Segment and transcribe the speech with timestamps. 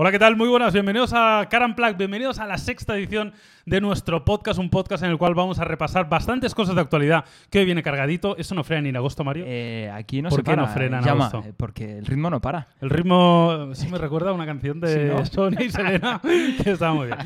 [0.00, 0.36] Hola, ¿qué tal?
[0.36, 3.32] Muy buenas, bienvenidos a Caran Plug, bienvenidos a la sexta edición
[3.66, 7.24] de nuestro podcast, un podcast en el cual vamos a repasar bastantes cosas de actualidad
[7.50, 8.36] que hoy viene cargadito.
[8.36, 9.42] ¿Eso no frena ni en agosto, Mario?
[9.48, 10.62] Eh, aquí no ¿Por se qué para.
[10.62, 11.48] no frena en llama, agosto?
[11.48, 12.68] eh, Porque el ritmo no para.
[12.80, 15.26] El ritmo sí me recuerda a una canción de Sí, ¿no?
[15.26, 16.20] Sony y Selena
[16.62, 17.18] que está muy bien.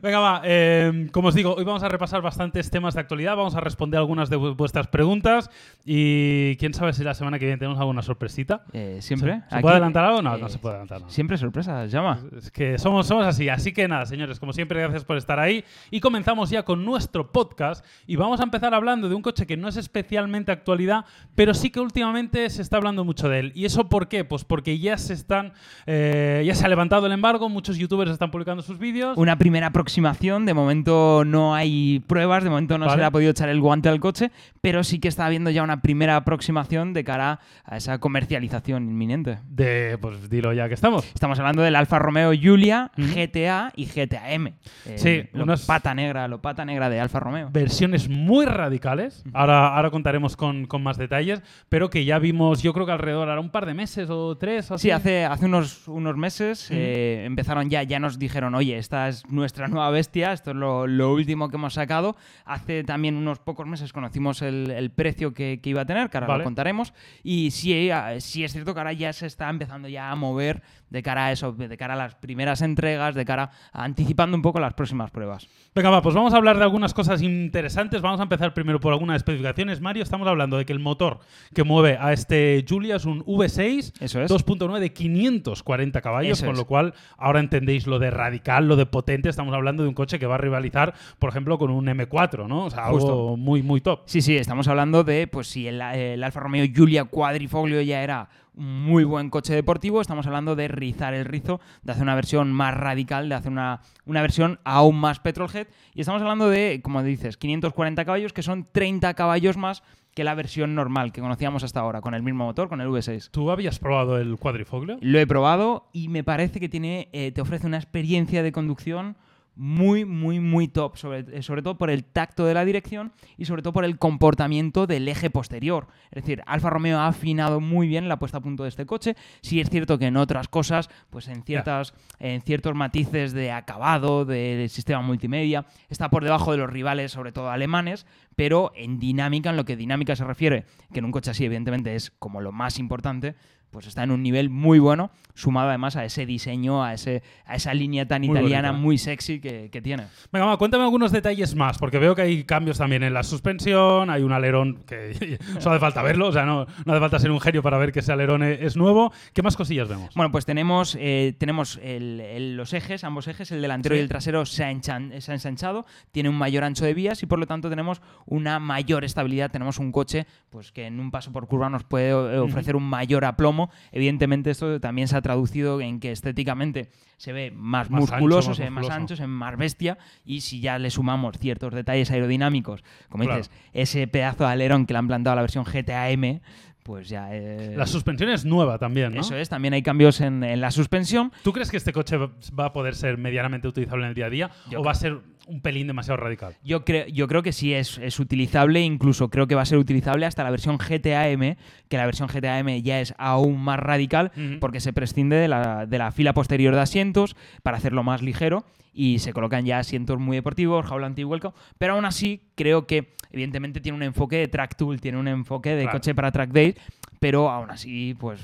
[0.00, 0.40] Venga, va.
[0.44, 3.98] eh, como os digo, hoy vamos a repasar bastantes temas de actualidad, vamos a responder
[3.98, 5.50] algunas de vu- vuestras preguntas
[5.84, 8.62] y quién sabe si la semana que viene tenemos alguna sorpresita.
[8.72, 9.40] Eh, siempre.
[9.48, 10.22] ¿Se Aquí, puede adelantar algo?
[10.22, 11.12] No, eh, no se puede adelantar nada.
[11.12, 12.18] Siempre sorpresas, llama.
[12.36, 13.48] Es que somos, somos así.
[13.48, 15.64] Así que nada, señores, como siempre, gracias por estar ahí.
[15.90, 17.84] Y comenzamos ya con nuestro podcast.
[18.06, 21.70] Y vamos a empezar hablando de un coche que no es especialmente actualidad, pero sí
[21.70, 23.52] que últimamente se está hablando mucho de él.
[23.54, 24.24] ¿Y eso por qué?
[24.24, 25.52] Pues porque ya se están.
[25.86, 29.16] eh, ya se ha levantado el embargo, muchos youtubers están publicando sus vídeos.
[29.16, 32.96] Una primera aproximación, de momento no hay pruebas, de momento no Vale.
[32.96, 35.62] se le ha podido echar el guante al coche, pero sí que está habiendo ya
[35.62, 39.38] una primera aproximación de cara a esa comercialización inminente.
[39.48, 39.98] De.
[40.00, 41.04] Pues dilo ya que estamos.
[41.12, 43.06] Estamos hablando del Alfa Romeo Giulia, Ujú.
[43.14, 44.54] GTA y GTA M.
[44.86, 47.48] Eh, Sí, lo unas- pata negra, lo pata negra de Alfa Romeo.
[47.52, 49.24] versiones muy radicales.
[49.32, 53.28] Ahora, ahora contaremos con, con más detalles, pero que ya vimos, yo creo que alrededor,
[53.28, 54.70] ahora un par de meses o tres.
[54.70, 54.88] O así.
[54.88, 59.26] Sí, hace, hace unos, unos meses eh, empezaron ya, ya nos dijeron, oye, esta es
[59.30, 62.16] nuestra nueva bestia, esto es lo, lo último que hemos sacado.
[62.44, 66.16] Hace también unos pocos meses conocimos el, el precio que, que iba a tener, que
[66.18, 66.38] ahora Vale.
[66.38, 66.92] lo contaremos.
[67.22, 70.62] Y sí, eh, sí es cierto que ahora ya se está empezando ya a mover
[70.90, 74.42] de cara a eso, de cara a las primeras entregas, de cara a anticipando un
[74.42, 75.48] poco las próximas pruebas.
[75.74, 78.00] Venga, va, pues vamos a hablar de algunas cosas interesantes.
[78.02, 79.80] Vamos a empezar primero por algunas especificaciones.
[79.80, 81.20] Mario, estamos hablando de que el motor
[81.54, 84.30] que mueve a este Julia es un V6 Eso es.
[84.30, 86.58] 2.9 de 540 caballos, Eso con es.
[86.58, 89.28] lo cual ahora entendéis lo de radical, lo de potente.
[89.28, 92.66] Estamos hablando de un coche que va a rivalizar, por ejemplo, con un M4, ¿no?
[92.66, 93.36] O sea, algo Justo.
[93.36, 94.02] muy, muy top.
[94.06, 98.28] Sí, sí, estamos hablando de, pues si el, el Alfa Romeo Giulia Quadrifoglio ya era
[98.54, 102.74] muy buen coche deportivo, estamos hablando de rizar el rizo, de hacer una versión más
[102.74, 105.68] radical, de hacer una, una versión aún más petrolhead.
[105.94, 109.82] Y estamos hablando de, como dices, 540 caballos, que son 30 caballos más
[110.14, 113.30] que la versión normal que conocíamos hasta ahora, con el mismo motor, con el V6.
[113.30, 114.98] ¿Tú habías probado el cuadrifoglio?
[115.00, 119.16] Lo he probado y me parece que tiene, eh, te ofrece una experiencia de conducción
[119.60, 123.44] muy, muy, muy top, sobre, eh, sobre todo por el tacto de la dirección y
[123.44, 125.86] sobre todo por el comportamiento del eje posterior.
[126.10, 129.16] Es decir, Alfa Romeo ha afinado muy bien la puesta a punto de este coche.
[129.42, 134.24] Sí es cierto que en otras cosas, pues en, ciertas, en ciertos matices de acabado,
[134.24, 138.06] del sistema multimedia, está por debajo de los rivales, sobre todo alemanes,
[138.36, 141.94] pero en dinámica, en lo que dinámica se refiere, que en un coche así evidentemente
[141.94, 143.34] es como lo más importante,
[143.70, 147.54] pues está en un nivel muy bueno, sumado además a ese diseño, a, ese, a
[147.54, 148.82] esa línea tan Muy italiana, bonita.
[148.84, 150.04] muy sexy que, que tiene.
[150.32, 154.10] Venga, va, cuéntame algunos detalles más, porque veo que hay cambios también en la suspensión,
[154.10, 157.30] hay un alerón que solo hace falta verlo, o sea, no, no hace falta ser
[157.30, 159.12] un genio para ver que ese alerón e- es nuevo.
[159.32, 160.14] ¿Qué más cosillas vemos?
[160.14, 164.00] Bueno, pues tenemos, eh, tenemos el- el- los ejes, ambos ejes, el delantero Sí.
[164.00, 167.22] y el trasero se ha, enchan- se ha ensanchado, tiene un mayor ancho de vías
[167.22, 169.50] y por lo tanto tenemos una mayor estabilidad.
[169.50, 172.84] Tenemos un coche pues, que en un paso por curva nos puede eh, ofrecer un
[172.84, 173.59] mayor aplomo.
[173.92, 176.88] Evidentemente esto también se ha traducido en que estéticamente
[177.18, 179.98] se ve más, Más musculoso, ancho, más se ve más ancho, se ve más bestia
[180.24, 183.38] y si ya le sumamos ciertos detalles aerodinámicos, como Claro.
[183.40, 186.40] dices, ese pedazo de alerón que le han plantado a la versión GTA M,
[186.82, 187.28] pues ya...
[187.30, 189.20] eh, La suspensión es nueva también, ¿no?
[189.20, 191.30] eso es, también hay cambios en, en la suspensión.
[191.44, 194.26] ¿Tú crees que este coche va- va a poder ser medianamente utilizable en el día
[194.26, 195.18] a día Yo o va a ser
[195.50, 196.54] un pelín demasiado radical?
[196.62, 199.78] Yo, creo yo creo que sí es, es utilizable, incluso creo que va a ser
[199.78, 201.56] utilizable hasta la versión GTAM,
[201.88, 205.98] que la versión GTAM ya es aún más radical porque se prescinde de la, de
[205.98, 210.36] la fila posterior de asientos para hacerlo más ligero y se colocan ya asientos muy
[210.36, 215.00] deportivos, jaula anti-vuelco, pero aún así creo que evidentemente tiene un enfoque de track tool,
[215.00, 215.98] tiene un enfoque de Claro.
[215.98, 216.74] coche para track days,
[217.20, 218.40] pero aún así pues...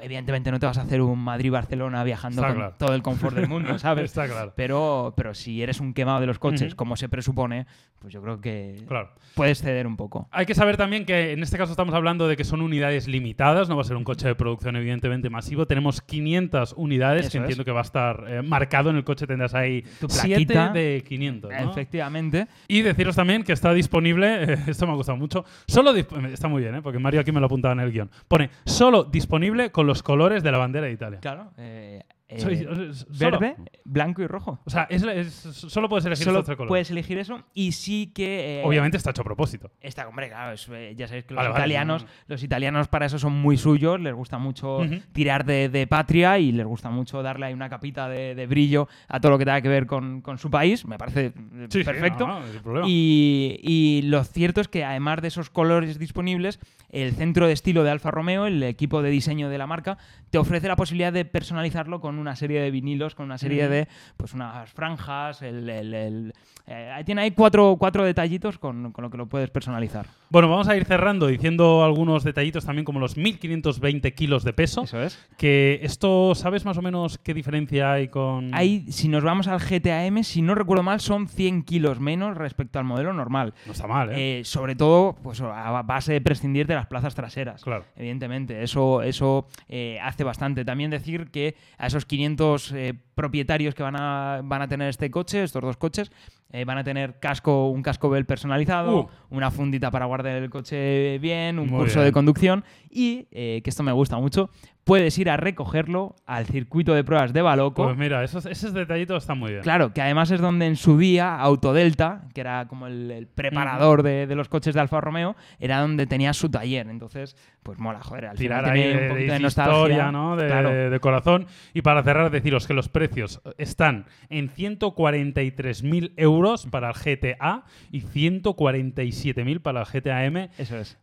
[0.00, 2.74] Evidentemente no te vas a hacer un Madrid-Barcelona viajando Está con claro.
[2.78, 4.04] todo el confort del mundo, ¿sabes?
[4.04, 4.52] Está claro.
[4.54, 7.66] Pero, pero si eres un quemado de los coches, como se presupone,
[7.98, 9.10] pues yo creo que Claro.
[9.34, 10.28] puedes ceder un poco.
[10.30, 13.68] Hay que saber también que en este caso estamos hablando de que son unidades limitadas,
[13.68, 15.66] no va a ser un coche de producción evidentemente masivo.
[15.66, 17.42] Tenemos 500 unidades, Eso que es.
[17.42, 20.68] entiendo que va a estar eh, marcado en el coche, tendrás ahí Tu 7 plaquita.
[20.72, 21.50] de 500.
[21.50, 21.70] ¿no?
[21.72, 22.46] Efectivamente.
[22.68, 26.62] Y deciros también que está disponible, eh, esto me ha gustado mucho, solo está muy
[26.62, 26.82] bien, ¿eh?
[26.82, 28.10] porque Mario aquí me lo apuntaba en el guion.
[28.28, 31.20] Pone solo disponible con los colores de la bandera de Italia.
[31.56, 32.02] Eh,
[32.36, 33.38] eh, Soy- solo.
[33.38, 34.60] verde, blanco y rojo.
[34.64, 36.68] O sea, es, es- solo puedes elegir Solo estos tres colores.
[36.70, 38.60] puedes elegir eso y sí que...
[38.60, 39.70] eh, Obviamente está hecho a propósito.
[39.80, 42.14] Está, hombre, claro, es, eh, ya sabéis que los Vale, italianos, no, no.
[42.28, 44.80] los italianos para eso son muy suyos, les gusta mucho
[45.12, 48.88] tirar de, de patria y les gusta mucho darle ahí una capita de, de brillo
[49.08, 50.84] a todo lo que tenga que ver con, con su país.
[50.86, 51.32] Me parece
[51.68, 52.26] sí, perfecto.
[52.26, 52.86] no, no, sin problema.
[52.88, 56.58] Y, y lo cierto es que además de esos colores disponibles,
[56.90, 59.98] el centro de estilo de Alfa Romeo, el equipo de diseño de la marca,
[60.32, 63.86] te ofrece la posibilidad de personalizarlo con una serie de vinilos, con una serie de,
[64.16, 66.32] pues unas franjas, el, el- el-
[66.66, 70.06] eh, tiene ahí cuatro, cuatro detallitos con, con lo que lo puedes personalizar.
[70.30, 74.84] Bueno, vamos a ir cerrando diciendo algunos detallitos también como los 1520 kilos de peso.
[74.84, 75.18] Eso es.
[75.36, 78.54] Que esto, ¿sabes más o menos qué diferencia hay con...?
[78.54, 82.38] Ahí, si nos vamos al GTA M, si no recuerdo mal, son 100 kilos menos
[82.38, 83.52] respecto al modelo normal.
[83.66, 84.38] No está mal, ¿eh?
[84.40, 87.62] Eh, sobre todo, pues a base de prescindir de las plazas traseras.
[87.64, 87.84] Claro.
[87.96, 90.64] Evidentemente, eso, eso eh, hace bastante.
[90.64, 95.10] También decir que a esos 500 eh, propietarios que van a, van a tener este
[95.10, 96.10] coche, estos dos coches,
[96.52, 99.08] eh, van a tener casco, un casco Bell personalizado, Uh.
[99.30, 102.06] una fundita para guardar el coche bien, un Muy curso bien.
[102.06, 104.50] de conducción y, eh, que esto me gusta mucho,
[104.84, 107.84] puedes ir a recogerlo al circuito de pruebas de Baloco.
[107.84, 109.62] Pues mira, esos, esos detallitos están muy bien.
[109.62, 114.02] Claro, que además es donde en su día Autodelta, que era como el, el preparador
[114.02, 116.88] de, de los coches de Alfa Romeo, era donde tenía su taller.
[116.88, 119.72] Entonces, pues mola, joder, al Tirar final ahí tiene de, un poquito de de nostalgia.
[119.74, 120.36] historia, ¿no?
[120.36, 120.90] Claro.
[120.90, 121.46] de corazón.
[121.74, 128.02] Y para cerrar, deciros que los precios están en 143.000 euros para el GTA y
[128.02, 130.50] 147.000 para el GTA M.
[130.58, 130.98] Eso es.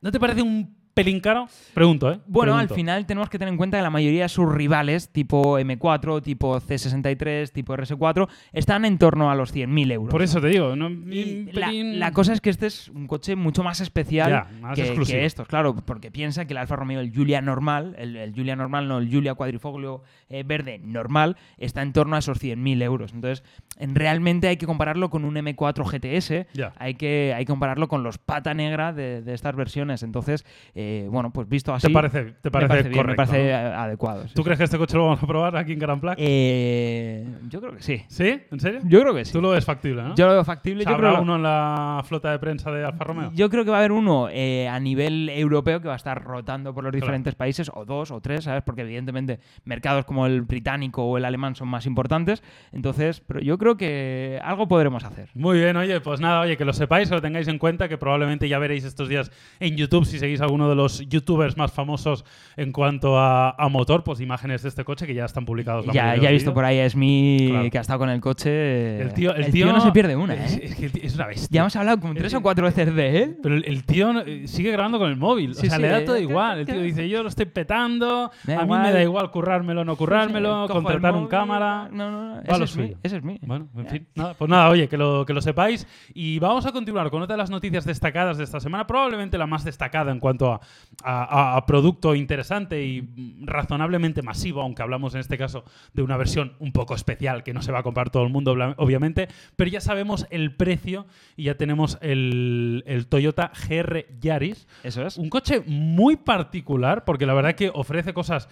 [0.00, 1.48] ¿No te parece un pelín caro?
[1.74, 2.20] Pregunto, ¿eh?
[2.26, 2.72] Bueno, Pregunto.
[2.74, 6.22] al final tenemos que tener en cuenta que la mayoría de sus rivales, tipo M4,
[6.22, 10.10] tipo C63, tipo RS4, están en torno a los 100.000 euros.
[10.10, 10.88] Por eso te digo, ¿no?
[10.90, 15.24] Y la, cosa es que este es un coche mucho más especial Ya, más que,
[15.24, 18.86] estos, claro, porque piensa que el Alfa Romeo, el Giulia normal, el, el Giulia normal,
[18.88, 23.12] no el Giulia cuadrifoglio eh, verde normal, está en torno a esos 100.000 euros.
[23.12, 23.42] Entonces,
[23.78, 26.72] en- realmente hay que compararlo con un M4 GTS, Ya.
[26.76, 30.02] hay, que, hay que compararlo con los pata negra de, de estas versiones.
[30.02, 30.44] Entonces,
[30.74, 33.44] eh, bueno, pues visto así, ¿Te parece, te me parece, bien, me parece ¿no?
[33.44, 34.22] eh, adecuado.
[34.28, 34.44] sí, ¿Tú sí.
[34.44, 36.16] crees que este coche lo vamos a probar aquí en Gran Plac?
[36.18, 38.02] Eh, yo creo que sí.
[38.08, 38.40] ¿Sí?
[38.50, 38.80] ¿En serio?
[38.84, 39.32] Yo creo que sí.
[39.32, 40.14] Tú lo ves factible, ¿no?
[40.14, 40.82] Yo lo veo factible.
[40.82, 43.30] O sea, yo ¿Habrá creo uno en la flota de prensa de Alfa Romeo?
[43.34, 46.22] Yo creo que va a haber uno eh, a nivel europeo que va a estar
[46.22, 48.62] rotando por los diferentes países, o dos o tres, ¿sabes?
[48.62, 52.42] Porque evidentemente mercados como el británico o el alemán son más importantes.
[52.72, 55.28] Entonces, pero yo creo que algo podremos hacer.
[55.34, 57.98] Muy bien, oye, pues nada, oye, que lo sepáis, que lo tengáis en cuenta, que
[57.98, 62.24] probablemente ya veréis estos días en YouTube, si seguís alguno de los youtubers más famosos
[62.56, 65.86] en cuanto a, a motor, pues imágenes de este coche que ya están publicados.
[65.86, 67.70] la Ya, he visto por ahí a Claro.
[67.70, 69.00] que ha estado con el coche.
[69.00, 70.90] El tío, el, tío, no se pierde una, es, ¿eh?
[71.02, 71.48] es una bestia.
[71.50, 73.38] Ya hemos hablado como Es tres o cuatro veces de él.
[73.42, 75.54] Pero el, el tío eh, sigue grabando con el móvil.
[75.54, 76.60] Sí, o sea, sí, le da eh, todo igual.
[76.60, 78.82] El tío dice, yo lo estoy petando, a mí igual.
[78.82, 81.88] me da igual currármelo o no currármelo, el contratar un cámara.
[81.90, 82.40] No, no, no.
[82.42, 83.38] Ese es, mí, ese es mí.
[83.42, 85.86] Bueno, en fin, nada, pues nada, oye, que lo, que lo sepáis.
[86.14, 89.46] Y vamos a continuar con otra de las noticias destacadas de esta semana, probablemente la
[89.46, 90.60] más destacada en cuanto a,
[91.02, 93.08] a- a- producto interesante y
[93.42, 97.62] razonablemente masivo, aunque hablamos en este caso de una versión un poco especial que no
[97.62, 101.06] se va a comprar todo el mundo, obviamente, pero ya sabemos el precio
[101.36, 104.66] y ya tenemos el, el Toyota GR Yaris.
[104.82, 105.16] Eso es.
[105.18, 108.48] Un coche muy particular, porque la verdad que ofrece cosas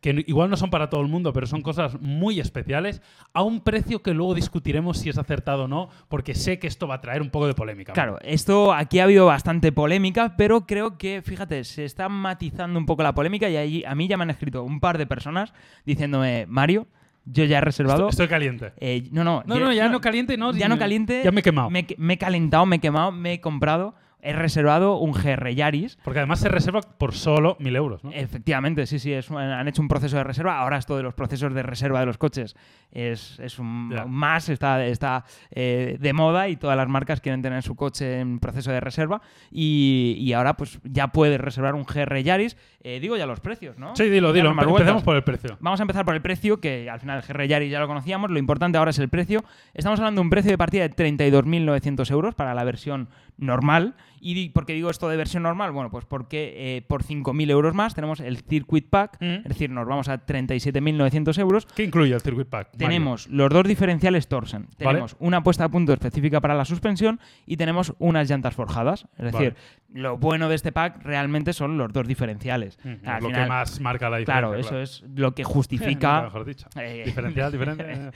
[0.00, 3.02] que igual no son para todo el mundo, pero son cosas muy especiales,
[3.34, 6.88] a un precio que luego discutiremos si es acertado o no, porque sé que esto
[6.88, 7.92] va a traer un poco de polémica.
[7.92, 12.86] Claro, esto aquí ha habido bastante polémica, pero creo que, fíjate, se está matizando un
[12.86, 15.52] poco la polémica y ahí, a mí ya me han escrito un par de personas
[15.84, 16.86] diciéndome, Mario,
[17.24, 18.08] yo ya he reservado...
[18.08, 18.72] Estoy, estoy caliente.
[18.78, 20.52] eh, no, no, No, no, ya no caliente, no.
[20.52, 21.22] Ya no caliente.
[21.24, 21.70] Ya me he quemado.
[21.70, 25.98] Me, me he calentado, me he quemado, me he comprado, he reservado un GR Yaris.
[26.02, 28.10] Porque además se reserva por solo mil euros, ¿no?
[28.12, 30.58] Efectivamente, sí, sí, es han hecho un proceso de reserva.
[30.58, 32.56] Ahora esto de los procesos de reserva de los coches
[32.90, 37.76] es, un más, está, está eh, de moda y todas las marcas quieren tener su
[37.76, 39.20] coche en proceso de reserva.
[39.50, 42.56] Y, y ahora pues ya puedes reservar un GR Yaris.
[42.80, 43.96] Eh, digo ya los precios, ¿no?
[43.96, 44.54] sí, dilo, dilo.
[44.54, 44.70] vueltas.
[44.70, 45.56] Empecemos por el precio.
[45.60, 48.30] Vamos a empezar por el precio, que al final el GR Yaris ya lo conocíamos.
[48.30, 49.44] Lo importante ahora es el precio.
[49.74, 53.08] Estamos hablando de un precio de partida de 32.900 euros para la versión
[53.38, 53.94] normal.
[54.28, 55.70] ¿Y por qué digo esto de versión normal?
[55.70, 59.18] Bueno, pues porque eh, por 5.000 euros más tenemos el Circuit Pack.
[59.20, 59.24] Mm.
[59.24, 61.66] Es decir, nos vamos a 37.900 euros.
[61.66, 62.70] ¿Qué incluye el Circuit Pack?
[62.72, 62.88] Mario?
[62.88, 64.66] Tenemos los dos diferenciales Torsen.
[64.76, 69.06] Tenemos una puesta a punto específica para la suspensión y tenemos unas llantas forjadas.
[69.16, 69.54] Es decir,
[69.92, 72.78] lo bueno de este pack realmente son los dos diferenciales.
[73.04, 74.48] Al lo que más marca la diferencia.
[74.48, 76.22] Claro, eso es lo que justifica.
[76.24, 76.66] Mejor dicho.
[76.86, 78.10] Eh, Diferencial, diferente.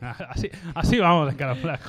[0.28, 1.82] así, así vamos en cara Black.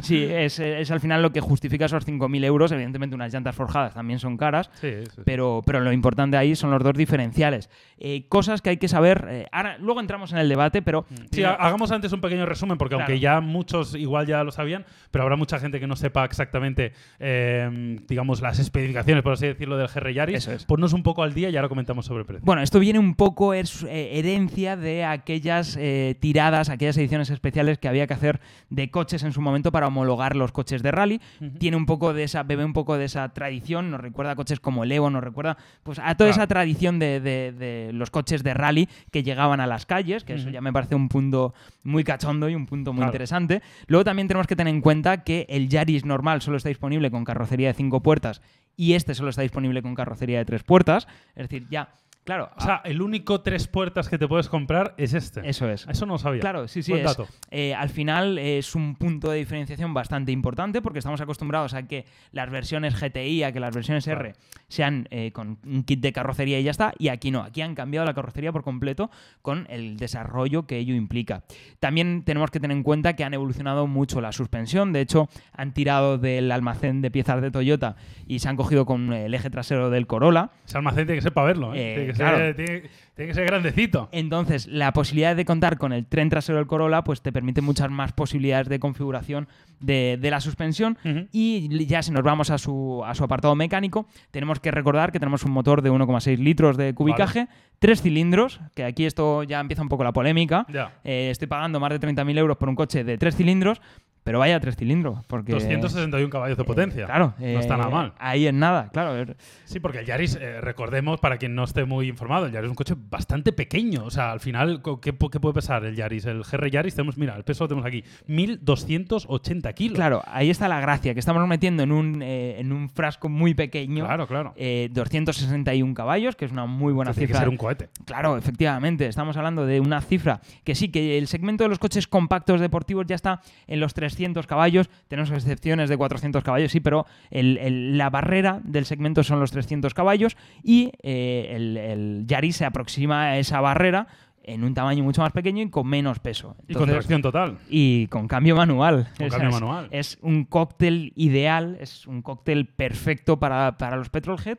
[0.00, 2.72] Sí, es, es al final lo que justifica esos 5.000 euros.
[2.72, 5.22] Evidentemente, unas llantas forjadas también son caras, Sí, sí, sí.
[5.24, 7.70] pero, pero lo importante ahí son los dos diferenciales.
[7.98, 9.26] Eh, cosas que hay que saber.
[9.28, 11.04] eh, ahora, luego entramos en el debate, pero.
[11.32, 15.22] Sí, hagamos antes un pequeño resumen, porque aunque ya muchos igual ya lo sabían, pero
[15.24, 19.88] habrá mucha gente que no sepa exactamente, eh, digamos, las especificaciones, por así decirlo, del
[19.88, 20.46] GR Yaris.
[20.48, 20.64] Es.
[20.64, 22.44] Ponnos un poco al día y ahora comentamos sobre el precio.
[22.44, 25.78] Bueno, esto viene un poco, es eh, herencia de aquellas
[26.20, 28.40] tiradas, aquellas ediciones especiales que había que hacer
[28.70, 31.20] de coches en su momento para homologar los coches de rally.
[31.58, 34.60] Tiene un poco de esa, bebe un poco de esa tradición, nos recuerda a coches
[34.60, 38.42] como el Evo, nos recuerda pues a toda esa tradición de, de- de los coches
[38.42, 42.04] de rally que llegaban a las calles, que eso ya me parece un punto muy
[42.04, 43.10] cachondo y un punto muy Claro.
[43.10, 43.62] interesante.
[43.86, 47.24] Luego también tenemos que tener en cuenta que el Yaris normal solo está disponible con
[47.24, 48.40] carrocería de cinco puertas
[48.76, 51.08] y este solo está disponible con carrocería de tres puertas.
[51.34, 51.88] Es decir, ya,
[52.28, 55.40] claro, O sea, el único tres puertas que te puedes comprar es este.
[55.48, 55.86] eso es.
[55.88, 56.40] Eso no lo sabía.
[56.40, 56.92] Claro, sí, sí.
[56.92, 57.26] Buen es- dato.
[57.50, 62.04] eh, al final es un punto de diferenciación bastante importante porque estamos acostumbrados a que
[62.32, 64.20] las versiones GTI, a que las versiones Claro.
[64.20, 64.34] R
[64.68, 66.92] sean eh, con un kit de carrocería y ya está.
[66.98, 70.94] Y aquí no, aquí han cambiado la carrocería por completo con el desarrollo que ello
[70.94, 71.42] implica.
[71.80, 74.92] También tenemos que tener en cuenta que han evolucionado mucho la suspensión.
[74.92, 79.12] De hecho, han tirado del almacén de piezas de Toyota y se han cogido con
[79.12, 80.50] el eje trasero del Corolla.
[80.66, 81.74] Ese almacén tiene que ser para verlo.
[81.74, 82.10] ¿eh?
[82.10, 82.54] Eh, claro.
[82.54, 82.82] tiene-
[83.18, 84.08] tiene que ser grandecito.
[84.12, 87.90] Entonces, la posibilidad de contar con el tren trasero del Corolla pues te permite muchas
[87.90, 89.48] más posibilidades de configuración
[89.80, 90.96] de, de la suspensión.
[91.32, 95.18] Y ya si nos vamos a su, a su apartado mecánico, tenemos que recordar que
[95.18, 97.48] tenemos un motor de 1,6 litros de cubicaje,
[97.80, 100.64] tres cilindros, que aquí esto ya empieza un poco la polémica.
[100.72, 100.92] Ya.
[101.02, 103.80] Eh, estoy pagando más de 30.000 euros por un coche de tres cilindros,
[104.28, 105.24] pero vaya tres cilindros.
[105.26, 107.06] Porque, 261 caballos de potencia.
[107.06, 107.32] Claro.
[107.38, 108.12] no está eh, nada mal.
[108.18, 109.34] Ahí en nada, claro.
[109.64, 112.70] Sí, porque el Yaris, eh, recordemos, para quien no esté muy informado, el Yaris es
[112.70, 114.04] un coche bastante pequeño.
[114.04, 116.26] O sea, al final, ¿qué, puede pesar el Yaris?
[116.26, 119.96] El GR Yaris, tenemos, mira, el peso lo tenemos aquí, 1280 kilos.
[119.96, 123.54] Claro, ahí está la gracia, que estamos metiendo en un, eh, en un frasco muy
[123.54, 124.04] pequeño.
[124.04, 124.26] claro.
[124.26, 124.52] claro.
[124.56, 127.40] eh, 261 caballos, que es una muy buena Esto tiene que cifra.
[127.40, 127.88] ser un cohete.
[128.04, 132.06] Claro, efectivamente, estamos hablando de una cifra que sí, que el segmento de los coches
[132.06, 137.06] compactos deportivos ya está en los 300 caballos, tenemos excepciones de 400 caballos, sí, pero
[137.30, 142.56] el- el- la barrera del segmento son los 300 caballos y eh, el, el Yaris
[142.56, 144.06] se aproxima a esa barrera
[144.42, 146.56] en un tamaño mucho más pequeño y con menos peso.
[146.66, 147.58] Y con tracción total.
[147.68, 149.08] y con cambio manual.
[149.18, 149.88] Con O sea, cambio es- manual.
[149.90, 154.56] Es un cóctel ideal, es un cóctel perfecto para, para los Petrolhead,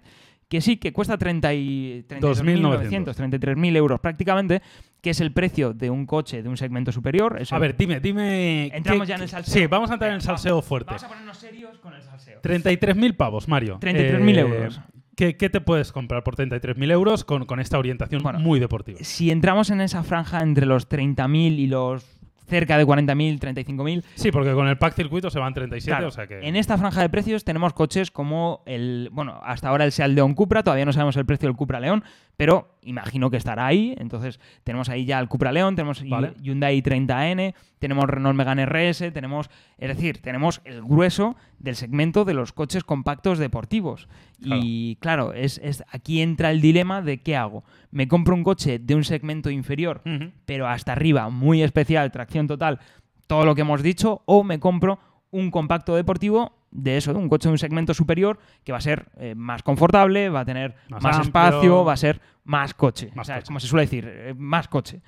[0.47, 4.61] que sí, que cuesta 30 y 32.900, 33.000 euros prácticamente,
[5.01, 7.37] que es el precio de un coche de un segmento superior.
[7.39, 8.67] Eso- A ver, dime, dime.
[8.75, 9.53] Entramos ¿qué- ya en el salseo.
[9.53, 10.87] Sí, vamos a entrar en el salseo fuerte.
[10.87, 12.41] Vamos a ponernos serios con el salseo.
[12.41, 13.77] 33.000 pavos, Mario.
[13.79, 14.81] 33.000 Eh, euros.
[15.19, 18.99] ¿Qué, qué te puedes comprar por 33.000 euros con, con esta orientación Bueno, muy deportiva?
[19.01, 22.05] Si entramos en esa franja entre los 30.000 y los
[22.47, 26.11] cerca de 40.000, 35.000, Sí, porque con el pack circuito se van 37, Claro, o
[26.11, 26.39] sea que...
[26.39, 30.33] En esta franja de precios tenemos coches como el, bueno, hasta ahora el Seat León
[30.33, 32.03] Cupra, todavía no sabemos el precio del Cupra León,
[32.37, 33.95] pero imagino que estará ahí.
[33.97, 36.33] Entonces tenemos ahí ya el Cupra León, tenemos Vale.
[36.41, 42.33] Hyundai 30N, tenemos Renault Megane RS, tenemos, es decir, tenemos el grueso del segmento de
[42.33, 44.07] los coches compactos deportivos.
[44.41, 47.63] Y claro, es, es- aquí entra el dilema de qué hago.
[47.91, 50.01] Me compro un coche de un segmento inferior
[50.45, 52.79] pero hasta arriba, muy especial, tracción total,
[53.27, 54.99] todo lo que hemos dicho, o me compro
[55.31, 58.81] un compacto deportivo de eso, de un coche de un segmento superior que va a
[58.81, 63.11] ser eh, más confortable, va a tener Más espacio, va a ser más coche.
[63.15, 63.47] Más o sea, coche.
[63.47, 65.01] como se suele decir, eh, más coche.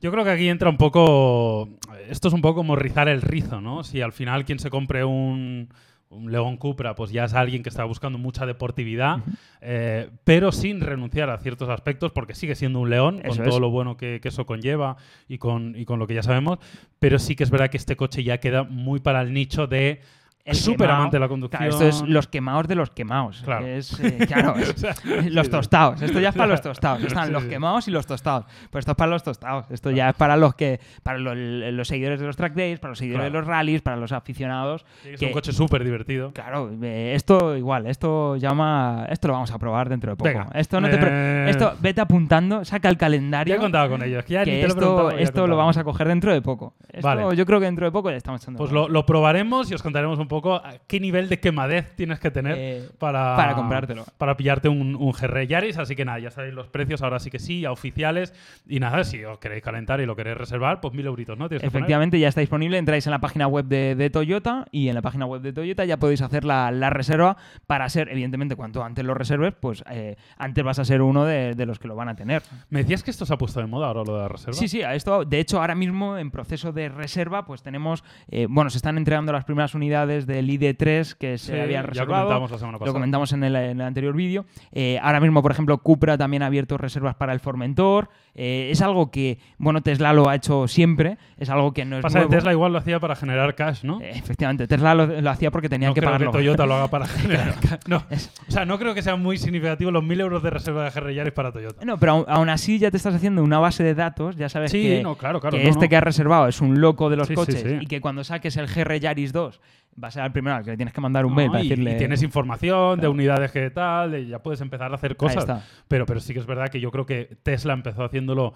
[0.00, 1.68] Yo creo que aquí entra un poco.
[2.08, 3.84] Esto es un poco como rizar el rizo, ¿no?
[3.84, 5.68] Si al final quien se compre un,
[6.12, 9.18] un León Cupra, pues ya es alguien que está buscando mucha deportividad,
[9.60, 13.48] eh, pero sin renunciar a ciertos aspectos, porque sigue siendo un León, Eso con es.
[13.48, 14.96] todo lo bueno que, que eso conlleva
[15.28, 16.58] y con, y con lo que ya sabemos.
[16.98, 20.00] Pero sí que es verdad que este coche ya queda muy para el nicho de.
[20.44, 21.60] El súper amante de la conducción.
[21.60, 23.42] Claro, esto es los quemados de los quemados.
[23.44, 23.64] Claro.
[23.66, 24.94] Es, eh, claro, es- O sea,
[25.30, 26.02] los tostados.
[26.02, 27.02] Esto ya es para los tostados.
[27.04, 27.48] Están Sí, los sí.
[27.48, 28.46] quemados y los tostados.
[28.70, 29.66] Pues esto es para los tostados.
[29.70, 32.90] Esto ya es para los que para lo- los seguidores de los track days, para
[32.90, 33.32] los seguidores Claro.
[33.32, 34.84] de los rallies, para los aficionados.
[35.04, 36.32] Sí, es que- un coche súper divertido.
[36.32, 40.28] Claro, eh, esto igual, esto llama, esto lo vamos a probar dentro de poco.
[40.28, 40.48] Venga.
[40.54, 43.54] Esto no te pre- Eh, esto vete apuntando, saca el calendario.
[43.54, 44.24] Ya he contado con ellos.
[44.26, 46.74] ya que te lo esto, esto lo vamos a coger dentro de poco.
[46.88, 47.36] Esto Vale.
[47.36, 48.58] yo creo que dentro de poco ya estamos echando.
[48.58, 52.30] Pues lo, lo probaremos y os contaremos un a qué nivel de quemadez tienes que
[52.30, 54.04] tener Eh, para, para comprártelo.
[54.18, 55.78] Para pillarte un, un GR Yaris.
[55.78, 58.34] Así que nada, ya sabéis los precios, ahora sí que sí, ya oficiales.
[58.66, 61.48] Y nada, si os queréis calentar y lo queréis reservar, pues mil euritos, ¿no?
[61.48, 61.64] Tienes.
[61.64, 62.78] Efectivamente, ya está disponible.
[62.78, 65.84] Entráis en la página web de, de Toyota y en la página web de Toyota
[65.84, 67.36] ya podéis hacer la, la reserva
[67.66, 71.54] para ser, evidentemente, cuanto antes lo reserves, pues eh, antes vas a ser uno de,
[71.54, 72.42] de los que lo van a tener.
[72.70, 74.52] ¿Me decías que esto se ha puesto de moda ahora lo de la reserva?
[74.54, 78.46] Sí, sí, a esto, de hecho, ahora mismo en proceso de reserva, pues tenemos, eh,
[78.48, 82.24] bueno, se están entregando las primeras unidades del ID3 que se Sí, habían ya reservado.
[82.26, 82.92] comentamos la semana Lo pasada.
[82.94, 84.44] comentamos en el, en el anterior vídeo.
[84.72, 88.08] Eh, ahora mismo, por ejemplo, Cupra también ha abierto reservas para el Formentor.
[88.34, 91.18] Eh, es algo que, bueno, Tesla lo ha hecho siempre.
[91.38, 92.34] Es algo que no es Pasa que nuevo.
[92.34, 94.00] Tesla igual lo hacía para generar cash, ¿no?
[94.00, 96.30] Eh, efectivamente, Tesla lo, lo hacía porque tenía no que creo pagarlo.
[96.32, 97.80] que Toyota lo haga para generar cash.
[97.86, 98.04] No.
[98.48, 101.32] O sea, no creo que sea muy significativo los mil euros de reserva de Yaris
[101.32, 101.84] para Toyota.
[101.84, 104.82] No, pero aún, así ya te estás haciendo una base de datos, ya sabes Sí,
[104.82, 105.56] que, no, claro, claro.
[105.58, 107.78] que no, este que has reservado es un loco de los sí, coches sí.
[107.80, 109.60] y que cuando saques el GR Yaris 2
[110.02, 111.62] va a ser el primero al que le tienes que mandar un No, mail para
[111.64, 111.94] y, decirle.
[111.94, 115.64] y tienes información de unidades que tal, y ya puedes empezar a hacer cosas.
[115.88, 118.54] Pero, pero sí que es verdad que yo creo que Tesla empezó haciéndolo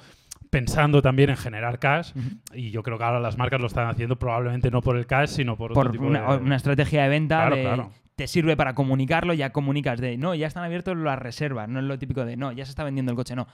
[0.51, 2.13] pensando también en generar cash
[2.55, 5.29] y yo creo que ahora las marcas lo están haciendo probablemente no por el cash,
[5.31, 6.43] sino por, otro tipo una, de...
[6.45, 7.91] una estrategia de venta Claro, de- claro.
[8.15, 11.85] te sirve para comunicarlo, ya comunicas de no, ya están abiertas las reservas, no es
[11.85, 13.47] lo típico de no, ya se está vendiendo el coche, no.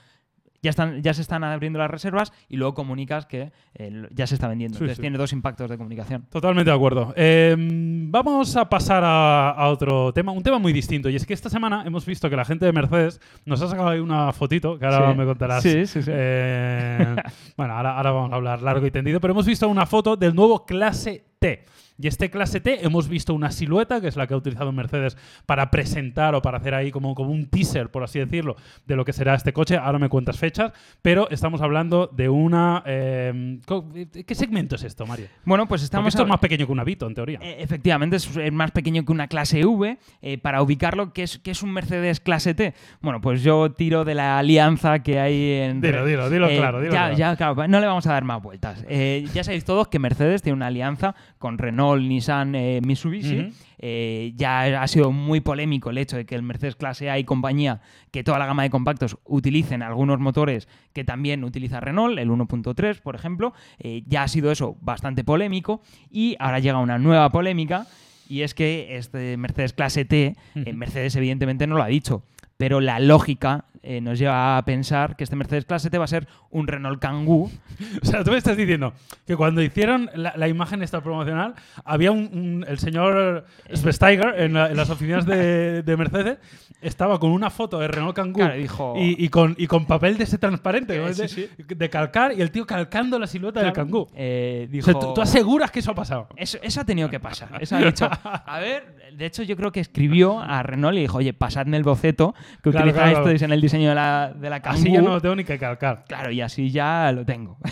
[0.63, 4.33] Ya, están, ya se están abriendo las reservas y luego comunicas que eh, ya se
[4.35, 4.77] está vendiendo.
[4.77, 5.01] Sí, Entonces sí.
[5.01, 6.25] tiene dos impactos de comunicación.
[6.31, 7.13] Totalmente de acuerdo.
[7.15, 11.09] Eh, vamos a pasar a, a otro tema, un tema muy distinto.
[11.09, 13.89] Y es que esta semana hemos visto que la gente de Mercedes nos ha sacado
[13.89, 15.17] ahí una fotito, que ahora Sí.
[15.17, 15.61] me contarás.
[15.63, 16.11] Sí, sí, sí.
[16.13, 17.15] Eh,
[17.57, 20.33] bueno, ahora, ahora vamos a hablar largo y tendido, pero hemos visto una foto del
[20.33, 21.65] nuevo clase T.
[22.03, 25.15] Y este clase T hemos visto una silueta, que es la que ha utilizado Mercedes
[25.45, 29.05] para presentar o para hacer ahí como, como un teaser, por así decirlo, de lo
[29.05, 29.77] que será este coche.
[29.77, 32.83] Ahora me cuentas fechas, pero estamos hablando de una...
[32.85, 33.85] eh, co-
[34.27, 35.27] ¿Qué segmento es esto, Mario?
[35.45, 37.39] Bueno, pues Porque estamos esto a- es más pequeño que una Vito, en teoría.
[37.41, 39.97] Eh, Efectivamente, es, más pequeño que una clase V.
[40.21, 42.73] Eh, para ubicarlo, ¿qué es, qué es un Mercedes clase T?
[43.01, 45.79] Bueno, pues yo tiro de la alianza que hay en.
[45.79, 47.15] Dilo, dilo, dilo Eh, claro, dilo ya, claro.
[47.15, 48.83] ya, claro, no le vamos a dar más vueltas.
[48.89, 53.51] Eh, ya sabéis todos que Mercedes tiene una alianza con Renault, Nissan, eh, Mitsubishi.
[53.79, 57.25] Eh, ya ha sido muy polémico el hecho de que el Mercedes clase A y
[57.25, 57.81] compañía,
[58.11, 63.01] que toda la gama de compactos utilicen algunos motores que también utiliza Renault, el 1.3,
[63.01, 63.53] por ejemplo.
[63.79, 65.81] Eh, ya ha sido eso bastante polémico.
[66.09, 67.85] Y ahora llega una nueva polémica.
[68.29, 70.73] Y es que este Mercedes clase T, Ujú.
[70.73, 72.23] Mercedes evidentemente no lo ha dicho,
[72.57, 76.07] pero la lógica eh, nos lleva a pensar que este Mercedes clase T va a
[76.07, 77.51] ser un Renault Kangoo.
[78.01, 78.93] O sea, tú me estás diciendo
[79.27, 84.53] que cuando hicieron la, la imagen esta promocional, había un, un- el señor Svesteiger en,
[84.53, 86.37] la- en las oficinas de, de Mercedes,
[86.81, 90.17] estaba con una foto de Renault Kangoo Claro, dijo- y, y con, y con papel
[90.17, 91.07] de ese transparente, ¿no?
[91.07, 91.49] Eh, sí, de, sí.
[91.67, 94.07] de calcar, y el tío calcando la silueta del Kangoo.
[94.15, 96.27] Eh, O dijo, sea, ¿tú, tú aseguras que eso ha pasado.
[96.35, 97.49] Eso, eso ha tenido que pasar.
[97.61, 98.09] Eso ha dicho.
[98.23, 101.83] A ver, de hecho, yo creo que escribió a Renault y dijo, oye, pasadme el
[101.83, 103.29] boceto que Claro, utiliza claro.
[103.29, 104.79] esto en el diseño de la, de la Kangoo.
[104.79, 106.03] Así ya no lo tengo ni que calcar.
[106.07, 107.57] Claro, y así ya lo tengo.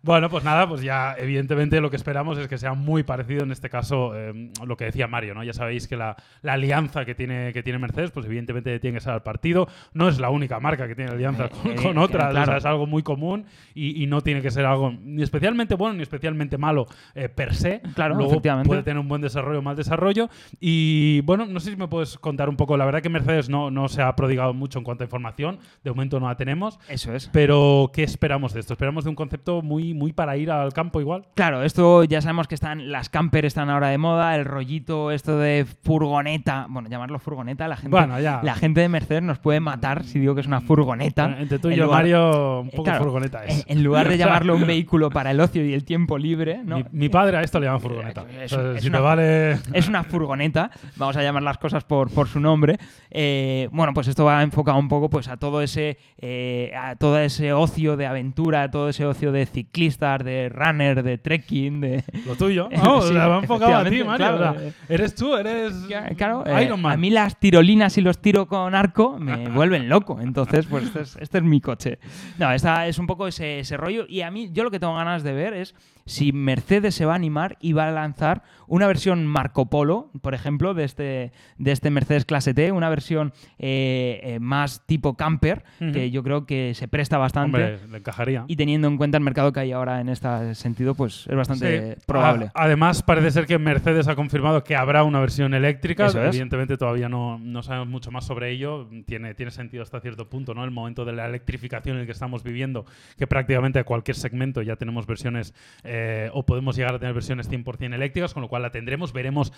[0.00, 3.52] Bueno, pues nada, pues ya evidentemente lo que esperamos es que sea muy parecido en
[3.52, 5.44] este caso eh, lo que decía Mario, ¿no?
[5.44, 9.00] Ya sabéis que la, la alianza que tiene, que tiene Mercedes, pues evidentemente tiene que
[9.02, 9.68] ser al partido.
[9.92, 12.42] No es la única marca que tiene alianza Eh, con, eh, con otras, claro.
[12.42, 15.74] o sea, es algo muy común y, y no tiene que ser algo ni especialmente
[15.74, 17.80] bueno ni especialmente malo eh, per se.
[17.94, 20.30] Claro, Luego puede tener un buen desarrollo o mal desarrollo.
[20.58, 23.70] Y bueno, no sé si me puedes contar un poco, la verdad que Mercedes no,
[23.70, 26.78] no se ha prodigado mucho en cuanto a información, de momento no la tenemos.
[26.88, 27.28] Eso es.
[27.32, 28.72] Pero, ¿qué esperamos de esto?
[28.74, 31.26] Esperamos de un concepto muy, muy para ir al campo igual.
[31.34, 35.38] Claro, esto ya sabemos que están las camper están ahora de moda, el rollito esto
[35.38, 38.40] de furgoneta, bueno, llamarlo furgoneta, la gente, Bueno, ya.
[38.42, 41.36] la gente de Mercedes nos puede matar si digo que es una furgoneta.
[41.38, 43.64] Entre tú y En yo, lugar- Mario, un Eh, poco claro, furgoneta es.
[43.66, 46.76] En lugar de llamarlo un vehículo para el ocio y el tiempo libre, ¿no?
[46.78, 48.24] mi, mi padre a esto le llama furgoneta.
[48.30, 49.52] Eh, es- si una- te vale.
[49.72, 52.78] es una furgoneta, vamos a llamar las cosas por, por su nombre.
[53.10, 57.18] Eh, bueno, pues esto va enfocado un poco pues, a todo ese eh, a todo
[57.18, 62.04] ese ocio de aventura, a todo ese ocio de ciclistas, de runner, de trekking, de
[62.26, 62.68] Lo tuyo.
[62.76, 64.16] Vamos, Sí, o sea, va enfocado a ti, Mario.
[64.16, 64.36] claro.
[64.36, 65.72] o sea, eres tú, eres.
[66.16, 66.92] Claro, eh, Iron Man.
[66.92, 70.20] a mí las tirolinas y los tiro con arco me vuelven loco.
[70.20, 71.98] Entonces, pues este es, este es mi coche.
[72.38, 74.04] No, esta es un poco ese, ese rollo.
[74.08, 75.74] Y a mí, yo lo que tengo ganas de ver es
[76.08, 80.34] si Mercedes se va a animar y va a lanzar una versión Marco Polo, por
[80.34, 85.64] ejemplo, de este, de este Mercedes Clase T, una versión eh, eh, más tipo camper,
[85.78, 87.56] que yo creo que se presta bastante.
[87.58, 88.44] Hombre, le encajaría.
[88.48, 91.94] Y teniendo en cuenta el mercado que hay ahora en este sentido, pues es bastante
[91.94, 92.00] Sí.
[92.06, 92.46] probable.
[92.54, 96.06] A- además, parece ser que Mercedes ha confirmado que habrá una versión eléctrica.
[96.06, 96.28] Eso es.
[96.28, 98.88] Evidentemente, todavía no, no sabemos mucho más sobre ello.
[99.06, 100.64] Tiene, tiene sentido hasta cierto punto, ¿no?
[100.64, 102.84] El momento de la electrificación en el que estamos viviendo,
[103.18, 105.97] que prácticamente a cualquier segmento ya tenemos versiones eh,
[106.32, 109.12] o podemos llegar a tener versiones 100% eléctricas, con lo cual la tendremos.
[109.12, 109.52] Veremos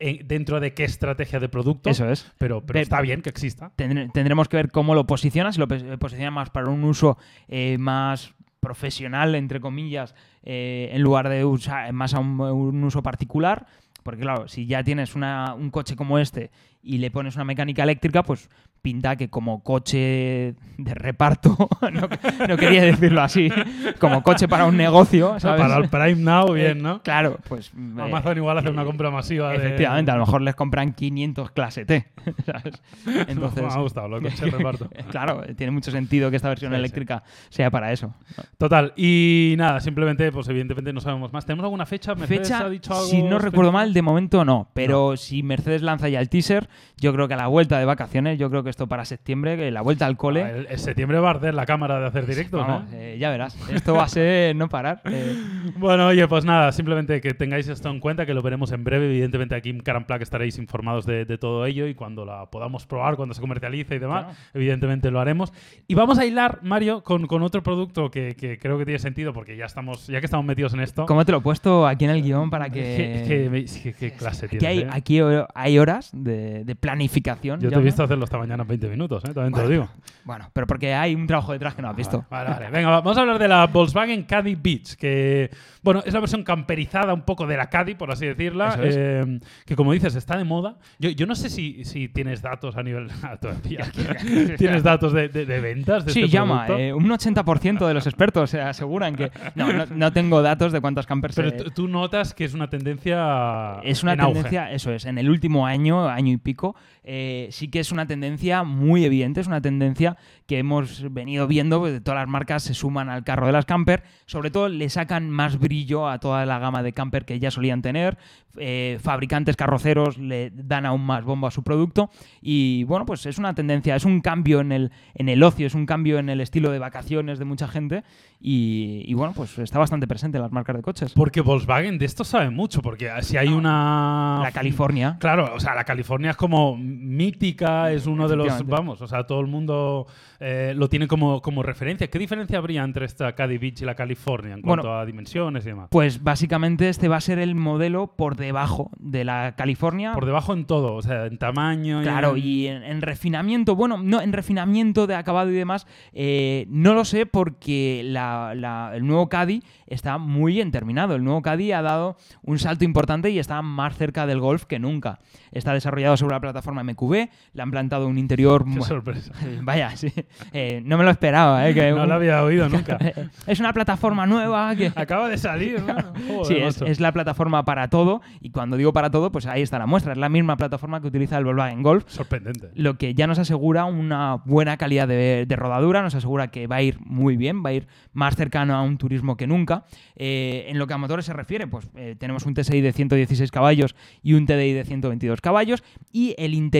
[0.00, 1.90] eh, dentro de qué estrategia de producto.
[1.90, 2.30] Eso es.
[2.38, 3.72] Pero, pero Ve- está bien que exista.
[3.76, 7.18] Tendremos que ver cómo lo posiciona, si lo pe- posiciona más para un uso
[7.48, 13.02] eh, más profesional, entre comillas, eh, en lugar de usar más a un, un uso
[13.02, 13.66] particular.
[14.02, 16.50] Porque claro, si ya tienes una- un coche como este
[16.84, 18.48] y le pones una mecánica eléctrica, pues
[18.82, 21.56] pinta que como coche de reparto,
[21.92, 22.08] no,
[22.48, 23.50] no quería decirlo así,
[23.98, 25.62] como coche para un negocio, ¿sabes?
[25.62, 27.02] Para el Prime Now, Eh, bien, ¿no?
[27.02, 27.68] Claro, pues...
[27.74, 29.56] eh, Amazon igual hace una compra masiva de...
[29.56, 32.06] Efectivamente, a lo mejor les compran 500 clase T,
[32.44, 32.82] ¿sabes?
[33.26, 34.90] Entonces, me ha gustado lo coche de reparto.
[35.10, 36.78] Claro, tiene mucho sentido que esta versión Sí, sí.
[36.80, 38.14] eléctrica sea para eso.
[38.58, 38.92] Total.
[38.96, 41.46] Y nada, simplemente, pues evidentemente no sabemos más.
[41.46, 42.14] ¿Tenemos alguna fecha?
[42.14, 44.68] ¿Mercedes Fecha, ha dicho algo si no recuerdo mal, de momento no.
[44.74, 48.38] Pero si Mercedes lanza ya el teaser, Yo creo que a la vuelta de vacaciones,
[48.38, 50.42] yo creo que esto para septiembre, que la vuelta al cole.
[50.42, 52.96] El, el septiembre va a arder la cámara de hacer directos, vamos, ¿no?
[52.96, 53.56] eh, ya verás.
[53.70, 55.00] Esto va a ser no parar.
[55.04, 55.34] eh.
[55.76, 59.06] Bueno, oye, pues nada, simplemente que tengáis esto en cuenta, que lo veremos en breve.
[59.06, 63.16] Evidentemente aquí en Caramplac estaréis informados de, de todo ello y cuando la podamos probar,
[63.16, 64.38] cuando se comercialice y demás, Claro.
[64.54, 65.52] evidentemente lo haremos.
[65.88, 69.32] Y vamos a hilar, Mario, con, con otro producto que, que creo que tiene sentido
[69.32, 71.06] porque ya estamos, ya que estamos metidos en esto.
[71.06, 73.24] ¿Cómo te lo he puesto aquí en el guion para que.
[73.26, 74.88] ¿Qué, qué- clase Aquí tienes, hay, eh?
[74.92, 75.20] aquí
[75.54, 77.60] hay horas de, de planificación.
[77.60, 79.32] Yo te he visto hacerlo esta mañana en 20 minutos, ¿eh?
[79.34, 79.88] también te lo digo.
[80.24, 82.24] Bueno, pero porque hay un trabajo detrás que no has visto.
[82.30, 82.70] Vale, vale.
[82.70, 85.50] Venga, va- vamos a hablar de la Volkswagen Caddy Beach, que,
[85.82, 88.94] bueno, es la versión camperizada un poco de la Caddy, por así decirla, es.
[88.98, 90.76] eh, que como dices, está de moda.
[90.98, 93.08] Yo, yo no sé si, si tienes datos a nivel...
[93.22, 93.84] ah, todavía.
[94.58, 96.66] ¿Tienes datos de, de- de ventas de Sí, este llama.
[96.68, 99.30] eh, un 80% de los expertos se aseguran que.
[99.54, 103.76] No, no, no tengo datos de cuántas campers Pero tú- notas que es una tendencia
[103.82, 104.34] Es una en auge.
[104.34, 107.92] tendencia, eso es, en el último año, año y pico, specifico eh, sí que es
[107.92, 112.62] una tendencia muy evidente, es una tendencia que hemos venido viendo, pues, todas las marcas
[112.62, 116.46] se suman al carro de las camper, sobre todo le sacan más brillo a toda
[116.46, 118.16] la gama de camper que ya solían tener,
[118.56, 123.38] eh, fabricantes carroceros le dan aún más bombo a su producto y bueno, pues es
[123.38, 126.40] una tendencia, es un cambio en el, en el ocio, es un cambio en el
[126.40, 128.04] estilo de vacaciones de mucha gente
[128.40, 131.12] y, y bueno, pues está bastante presente en las marcas de coches.
[131.14, 134.40] Porque Volkswagen de esto sabe mucho, porque si hay una...
[134.42, 135.16] La California.
[135.18, 139.24] Claro, o sea, la California es como mítica, es uno de los, vamos, o sea,
[139.24, 140.06] todo el mundo
[140.40, 142.08] eh, lo tiene como, como referencia.
[142.08, 145.64] ¿Qué diferencia habría entre esta Caddy Beach y la California en Bueno, cuanto a dimensiones
[145.64, 145.88] y demás?
[145.90, 150.12] Pues básicamente este va a ser el modelo por debajo de la California.
[150.12, 153.98] Por debajo en todo, o sea, en tamaño Claro, en- y en, en refinamiento, bueno,
[153.98, 159.06] no, en refinamiento de acabado y demás, eh, no lo sé porque la- la- el
[159.06, 161.14] nuevo Caddy está muy bien terminado.
[161.14, 164.78] El nuevo Caddy ha dado un salto importante y está más cerca del Golf que
[164.78, 165.18] nunca.
[165.52, 168.64] Está desarrollado sobre la plataforma MQB, le han plantado un interior...
[168.72, 169.32] Qué sorpresa.
[169.62, 170.12] Vaya, sí.
[170.52, 171.74] Eh, no me lo esperaba, ¿eh?
[171.74, 172.98] que No un- lo había oído nunca.
[173.46, 174.92] es una plataforma nueva que...
[174.96, 175.94] Acaba de salir, ¿no?
[176.28, 178.20] Joder, Sí, es, la plataforma para todo.
[178.40, 180.12] Y cuando digo para todo, pues ahí está la muestra.
[180.12, 182.04] Es la misma plataforma que utiliza el Volkswagen Golf.
[182.08, 182.70] Sorprendente.
[182.74, 186.76] Lo que ya nos asegura una buena calidad de, de rodadura, nos asegura que va
[186.76, 189.84] a ir muy bien, va a ir más cercano a un turismo que nunca.
[190.16, 193.50] Eh, en lo que a motores se refiere, pues eh, tenemos un TSI de 116
[193.50, 195.82] caballos y un TDI de 122 caballos.
[196.12, 196.73] Y el interior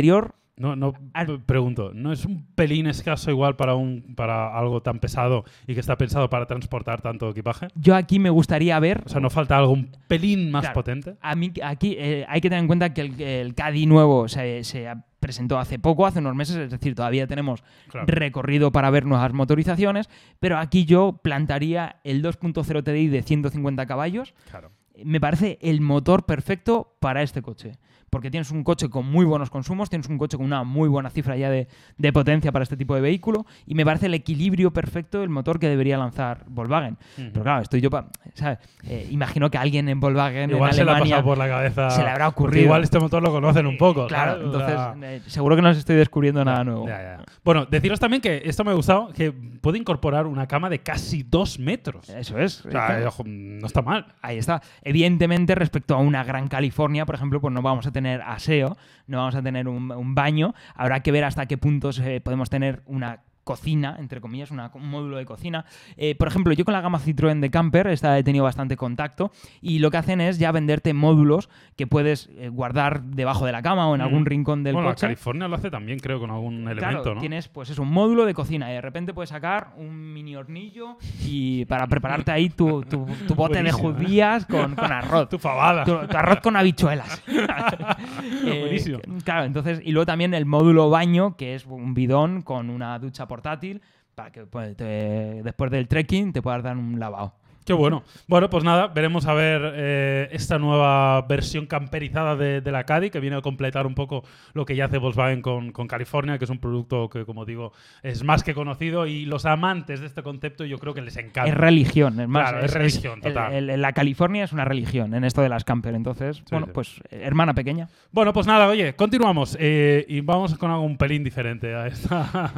[0.56, 5.00] No, no, Al- pregunto, ¿no es un pelín escaso igual para, un, para algo tan
[5.00, 7.66] pesado y que está pensado para transportar tanto equipaje?
[7.74, 10.74] yo aquí me gustaría ver O sea, ¿no falta algo un pelín más Claro.
[10.74, 11.16] potente?
[11.20, 14.62] A mí aquí eh, hay que tener en cuenta que el, el Caddy nuevo se,
[14.62, 14.86] se
[15.18, 18.06] presentó hace poco, hace unos meses, es decir, todavía tenemos Claro.
[18.08, 24.34] recorrido para ver nuevas motorizaciones, pero aquí yo plantaría el 2.0 TDI de 150 caballos.
[24.50, 24.70] Claro.
[25.04, 27.72] Me parece el motor perfecto para este coche.
[28.14, 31.10] Porque tienes un coche con muy buenos consumos, tienes un coche con una muy buena
[31.10, 31.66] cifra ya de,
[31.98, 35.58] de potencia para este tipo de vehículo, y me parece el equilibrio perfecto el motor
[35.58, 36.96] que debería lanzar Volkswagen.
[37.16, 38.06] Pero claro, estoy yo para.
[38.34, 38.60] ¿sabes?
[38.86, 41.48] Eh, imagino que alguien en Volkswagen, Igual en se le ha Alemania, pasado por la
[41.48, 41.90] cabeza.
[41.90, 42.66] se le habrá ocurrido.
[42.66, 44.06] Igual este motor lo conocen un poco.
[44.06, 46.86] Claro, entonces eh, seguro que no os estoy descubriendo nada nuevo.
[46.86, 47.24] ya, ya.
[47.44, 51.24] Bueno, deciros también que esto me ha gustado, que puede incorporar una cama de casi
[51.24, 52.08] dos metros.
[52.10, 52.64] Eso es.
[52.64, 54.06] O eh, sea, no está mal.
[54.22, 54.62] Ahí está.
[54.82, 59.18] Evidentemente, respecto a una Gran California, por ejemplo, pues no vamos a tener aseo, no
[59.18, 60.54] vamos a tener un, baño.
[60.74, 64.88] Habrá que ver hasta qué puntos eh, podemos tener una cocina, entre comillas, una- un
[64.88, 65.64] módulo de cocina.
[65.96, 69.30] Eh, por ejemplo, yo con la gama Citroën de Camper esta he tenido bastante contacto
[69.60, 73.62] y lo que hacen es ya venderte módulos que puedes eh, guardar debajo de la
[73.62, 74.04] cama o en Mm.
[74.04, 75.02] algún rincón del bueno, coche.
[75.02, 77.20] California lo hace también, creo, con algún Claro, elemento, ¿no?
[77.20, 80.96] tienes pues es un módulo de cocina y de repente puedes sacar un mini hornillo
[81.24, 83.72] y para prepararte ahí tu, tu- tu bote de ¿eh?
[83.72, 85.28] judías con, con arroz.
[85.34, 85.84] Tu fabada.
[85.84, 87.22] Tu, tu arroz con habichuelas.
[88.42, 88.98] Buenísimo.
[89.24, 93.26] Claro, entonces, y luego también el módulo baño, que es un bidón con una ducha
[93.34, 93.82] portátil,
[94.14, 97.34] para que pues, después del trekking te puedas dar un lavado.
[97.64, 98.02] Qué bueno.
[98.28, 103.08] Bueno, pues nada, veremos a ver eh, esta nueva versión camperizada de, de la Caddy,
[103.10, 104.22] que viene a completar un poco
[104.52, 107.72] lo que ya hace Volkswagen con, con California, que es un producto que, como digo,
[108.02, 111.46] es más que conocido y los amantes de este concepto yo creo que les encanta.
[111.50, 112.50] Es religión, es más.
[112.50, 113.52] Claro, es religión, el- total.
[113.70, 115.94] el- la California es una religión en esto de las camper.
[115.94, 116.72] Entonces, bueno, sí.
[116.74, 117.88] pues hermana pequeña.
[118.12, 122.52] Bueno, pues nada, oye, continuamos eh, y vamos con algo un pelín diferente a esta.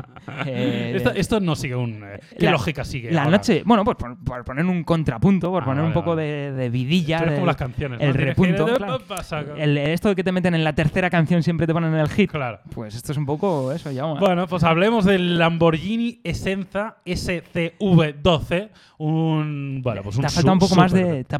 [0.47, 2.05] Eh, Esto, esto no sigue un.
[2.38, 3.11] ¿Qué la- lógica sigue?
[3.12, 3.37] La ahora?
[3.37, 6.22] noche, bueno, pues por, por poner un contrapunto, por Ah, poner un vale, poco vale.
[6.22, 7.16] de, de vidilla.
[7.18, 8.04] Eres del- como las canciones, ¿no?
[8.04, 8.66] el ir repunto.
[8.76, 9.56] claro.
[9.56, 12.09] El- esto de que te meten en la tercera canción siempre te ponen en el
[12.09, 12.30] hit.
[12.30, 12.61] Claro.
[12.74, 14.04] Pues esto es un poco eso, ya.
[14.04, 20.59] Bueno, pues hablemos del Lamborghini Essenza SCV12, un bueno, pues un te ha faltado un
[20.59, 21.38] poco más de te ha,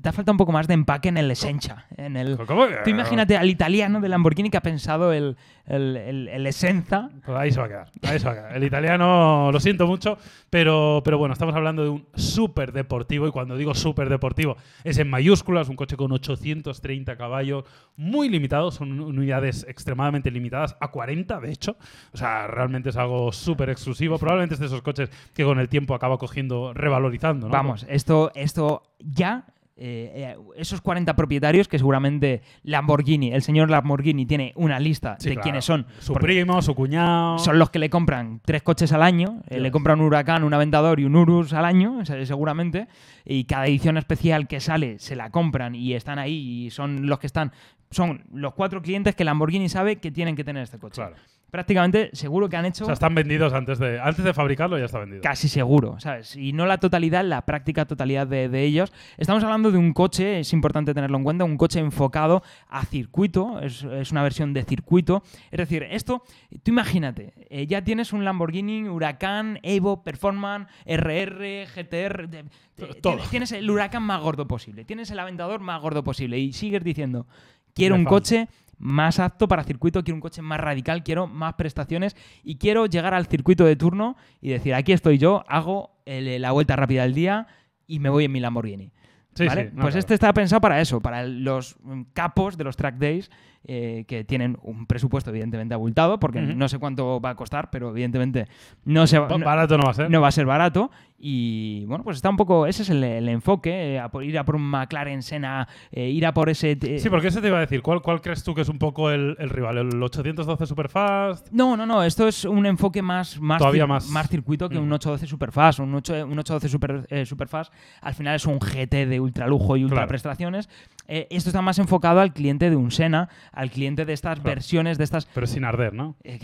[0.00, 2.76] te ha faltado un poco más de empaque en el Essenza, en el ¿Cómo que?
[2.84, 7.08] Tú imagínate al italiano de Lamborghini que ha pensado el, el, el, el Essenza.
[7.24, 7.90] Pues ahí se va a quedar.
[8.02, 8.56] Ahí se va a quedar.
[8.56, 10.18] El italiano, lo siento mucho,
[10.50, 12.72] pero, pero bueno, estamos hablando de un súper
[13.08, 17.64] Y cuando digo súper deportivo, es en mayúsculas, un coche con 830 caballos,
[17.96, 18.70] muy limitado.
[18.70, 21.76] Son unidades extremadamente limitadas, a 40 de hecho.
[22.12, 24.18] O sea, realmente es algo súper exclusivo.
[24.18, 27.48] Probablemente es de esos coches que con el tiempo acaba cogiendo, revalorizando.
[27.48, 27.52] ¿no?
[27.52, 29.46] Vamos, esto, esto ya.
[29.78, 35.28] Eh, eh, esos 40 propietarios que seguramente Lamborghini, el señor Lamborghini tiene una lista Sí,
[35.28, 35.42] de claro.
[35.44, 35.86] quiénes son.
[35.98, 37.38] Su primo, su cuñado.
[37.38, 40.54] Son los que le compran tres coches al año, eh, le compran un Huracán, un
[40.54, 42.88] Aventador y un Urus al año, se- seguramente,
[43.24, 47.18] y cada edición especial que sale se la compran y están ahí y son los
[47.18, 47.52] que están,
[47.90, 51.02] son los cuatro clientes que Lamborghini sabe que tienen que tener este coche.
[51.02, 51.16] Claro.
[51.50, 54.84] Prácticamente seguro que han hecho O sea, están vendidos antes de, antes de fabricarlo, ya
[54.86, 55.22] está vendido.
[55.22, 56.34] casi seguro, ¿sabes?
[56.36, 58.92] Y no la totalidad, la práctica totalidad de, de ellos.
[59.16, 63.60] Estamos hablando de un coche, es importante tenerlo en cuenta, un coche enfocado a circuito,
[63.60, 65.22] es, es una versión de circuito.
[65.50, 66.22] Es decir, esto,
[66.62, 72.42] tú imagínate, eh, ya tienes un Lamborghini Huracán, Evo, Performance, RR, GTR, de-
[72.76, 73.18] de- Todo.
[73.30, 77.26] tienes- el Huracán más gordo posible, tienes el Aventador más gordo posible y sigues diciendo,
[77.72, 78.16] quiero Me un falta.
[78.16, 82.86] coche más apto para circuito, quiero un coche más radical, quiero más prestaciones y quiero
[82.86, 87.02] llegar al circuito de turno y decir, aquí estoy yo, hago el- la vuelta rápida
[87.02, 87.46] del día
[87.86, 88.92] y me voy en mi Lamborghini.
[89.34, 89.64] Sí, ¿vale?
[89.64, 89.68] sí.
[89.74, 89.98] no, pues claro.
[89.98, 93.30] este está pensado para eso, para los mm, capos de los track days
[93.66, 97.90] eh, que tienen un presupuesto evidentemente abultado, porque no sé cuánto va a costar, pero
[97.90, 98.46] evidentemente
[98.84, 100.10] no se va, no- Barato no va a ser.
[100.10, 103.28] no va a ser barato y bueno, pues está un poco, ese es el, el
[103.28, 106.78] enfoque, eh, a por- ir a por un McLaren Senna, eh, ir a por ese...
[106.98, 107.80] Sí, porque eso te iba a decir.
[107.82, 109.78] ¿Cuál, cuál crees tú que es un poco el, el rival?
[109.78, 111.48] ¿El 812 Superfast?
[111.52, 112.02] No, no, no.
[112.02, 114.92] Esto es un enfoque más, más, Todavía más- circuito que un Mm.
[114.92, 115.78] 812 Superfast.
[115.80, 119.96] Un, 8, un 812 Super, Superfast al final es un GT de ultralujo y ultra
[119.96, 120.08] Claro.
[120.08, 120.68] prestaciones.
[121.08, 124.48] Eh, esto está más enfocado al cliente de un Sena, al cliente de estas Claro.
[124.54, 125.26] versiones, de estas.
[125.26, 126.16] Pero sin arder, ¿no?
[126.24, 126.38] eh,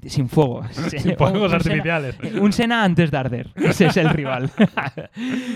[0.00, 0.62] que, sin fuego.
[0.88, 2.16] Sin fuegos artificiales.
[2.22, 3.50] eh, un Sena antes de arder.
[3.56, 4.50] Ese es el rival.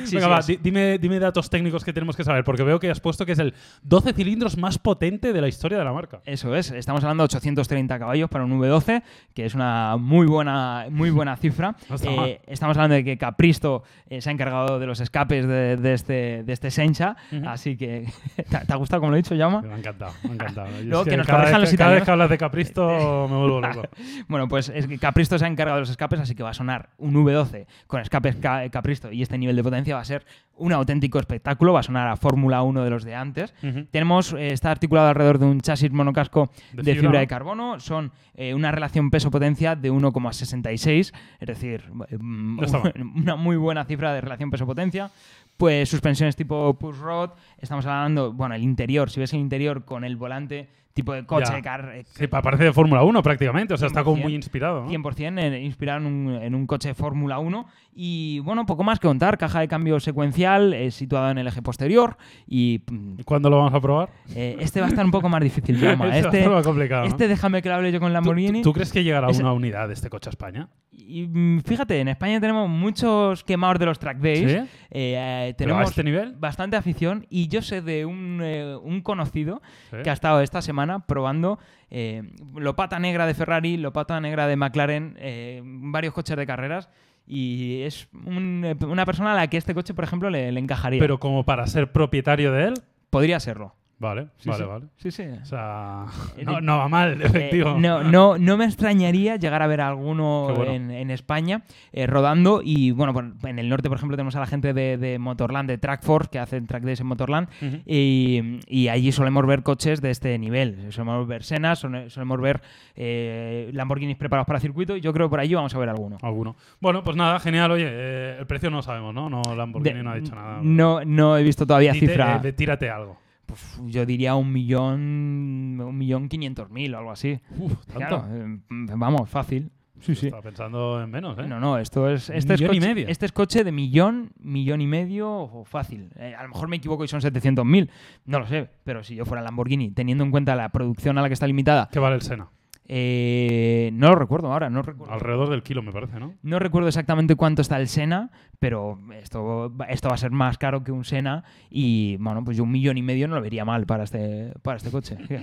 [0.05, 2.79] Sí, Venga, sí, va, es- dime, dime datos técnicos que tenemos que saber, porque veo
[2.81, 5.93] que has puesto que es el 12 cilindros más potente de la historia de la
[5.93, 6.21] marca.
[6.25, 9.03] Eso es, estamos hablando de 830 caballos para un V12,
[9.35, 11.77] que es una muy buena, muy buena cifra.
[11.89, 13.83] No Eh, estamos hablando de que Capristo
[14.19, 17.17] se ha encargado de los escapes de, de este, de este Sencha,
[17.47, 18.07] así que
[18.49, 19.63] ¿te, te ha gustado como lo he dicho, Llama?
[19.63, 20.69] Me ha encantado, me ha encantado.
[20.85, 23.83] Luego que nos cada, vez, los cada vez que hablas de Capristo me vuelvo loco.
[24.29, 26.55] Bueno, pues es que Capristo se ha encargado de los escapes, así que va a
[26.55, 30.25] sonar un V12 con escapes Ca- Capristo y este nivel de potencia va a ser
[30.57, 33.55] un auténtico espectáculo, va a sonar a Fórmula 1 de los de antes.
[33.93, 37.79] Tenemos, eh, está articulado alrededor de un chasis monocasco De de, fibra, de carbono.
[37.79, 42.93] Son eh, una relación peso-potencia de 1,66, es decir, No mal.
[43.17, 45.11] una muy buena cifra de relación peso-potencia.
[45.59, 50.05] Pues suspensiones tipo push rod, estamos hablando, bueno, el interior, si ves el interior con
[50.05, 51.63] el volante tipo de coche, Ya.
[51.63, 54.23] car- eh, Sí, pa- parece de Fórmula 1 prácticamente, o sea, está como 100%.
[54.23, 54.83] muy inspirado.
[54.85, 54.89] ¿no?
[54.89, 59.07] 100% en- inspirado en un, en un coche Fórmula 1 y bueno, poco más que
[59.09, 62.17] contar, caja de cambio secuencial eh, situado en el eje posterior
[62.49, 64.11] y mm, ¿Y ¿Cuándo lo vamos a probar?
[64.35, 66.19] eh, este va a estar un poco más difícil, Jaume.
[66.19, 68.63] Este va a Este, déjame que lo hable yo con ¿Tú, Lamborghini.
[68.63, 70.69] tú- tú crees que llegará Es- una unidad de este coche a España?
[71.01, 74.51] Y mm, fíjate, en España tenemos muchos quemados de los track days.
[74.51, 74.57] ¿Sí?
[74.57, 76.35] Eh, eh, ¿Pero a tenemos este nivel?
[76.37, 79.97] bastante afición y yo sé de un, eh, un conocido Sí.
[80.03, 81.59] que ha estado esta semana probando
[81.91, 82.23] eh,
[82.57, 86.91] Lopata Negra de Ferrari, Lopata Negra de McLaren, eh, varios coches de carreras.
[87.27, 90.99] Y es un, una persona a la que este coche, por ejemplo, le, le encajaría.
[90.99, 92.75] Pero como para ser propietario de él,
[93.11, 93.75] Podría serlo.
[93.99, 94.69] Vale, Sí, vale, sí.
[94.69, 94.85] vale.
[94.97, 95.23] Sí, sí.
[95.43, 96.05] O sea,
[96.37, 97.77] Eh, no, no va mal, Eh, efectivo.
[97.79, 100.73] no, no, no me extrañaría llegar a ver alguno Qué bueno.
[100.73, 102.61] en, en España eh, rodando.
[102.63, 103.13] Y bueno,
[103.45, 106.39] en el norte, por ejemplo, tenemos a la gente de, de Motorland, de Trackforce, que
[106.39, 107.49] hacen track days en Motorland.
[107.87, 110.93] Y, y allí solemos ver coches de este nivel.
[110.93, 112.61] Solemos ver Senas, sole- solemos ver
[112.95, 114.97] eh, Lamborghinis preparados para circuito.
[114.97, 116.19] Y yo creo que por allí vamos a ver alguno.
[116.23, 116.57] Alguno.
[116.81, 117.71] Bueno, pues nada, genial.
[117.71, 119.29] Oye, eh, el precio no sabemos, ¿no?
[119.31, 120.59] No, Lamborghini De- no ha dicho nada.
[120.63, 122.39] No, no he visto todavía Dite- cifra.
[122.39, 123.17] de- tírate algo.
[123.49, 127.41] Puf, yo diría un millón, un millón quinientos mil o algo así.
[127.59, 128.37] Uf, Claro, tanto.
[128.37, 129.71] eh, vamos, fácil.
[130.01, 130.27] Sí, sí.
[130.27, 131.47] Estaba pensando en menos, ¿eh?
[131.49, 132.29] No, no, esto es.
[132.29, 133.09] Este es Millón y coche, medio.
[133.09, 136.11] Este es coche de millón, millón y medio o fácil.
[136.17, 137.89] Eh, a lo mejor me equivoco y son 700.000.
[138.27, 141.29] No lo sé, pero si yo fuera Lamborghini, teniendo en cuenta la producción a la
[141.29, 142.49] que está limitada, ¿Qué vale el Sena?
[142.91, 145.13] Eh, no lo recuerdo ahora, no recuerdo.
[145.13, 146.35] Alrededor del kilo, me parece, ¿no?
[146.43, 150.57] No recuerdo exactamente cuánto está el Sena, pero esto, va- esto va a ser más
[150.57, 153.67] caro que un Sena y bueno, pues yo un millón y medio no lo vería
[153.67, 155.19] mal para este, para este coche.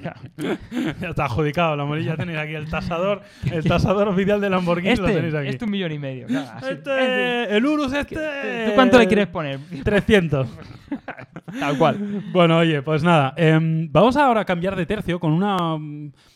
[1.00, 2.18] ya está adjudicado, la morilla.
[2.18, 5.48] Tenéis aquí el tasador, el tasador oficial de Lamborghini lo tenéis este, aquí.
[5.50, 6.26] este un millón y medio.
[6.26, 6.68] claro.
[6.68, 8.16] Este, el Urus este...
[8.66, 9.60] ¿Tú cuánto le quieres poner?
[9.84, 10.48] 300.
[11.60, 12.24] Tal cual.
[12.34, 15.78] Bueno, oye, pues nada, em, vamos ahora a cambiar de tercio con una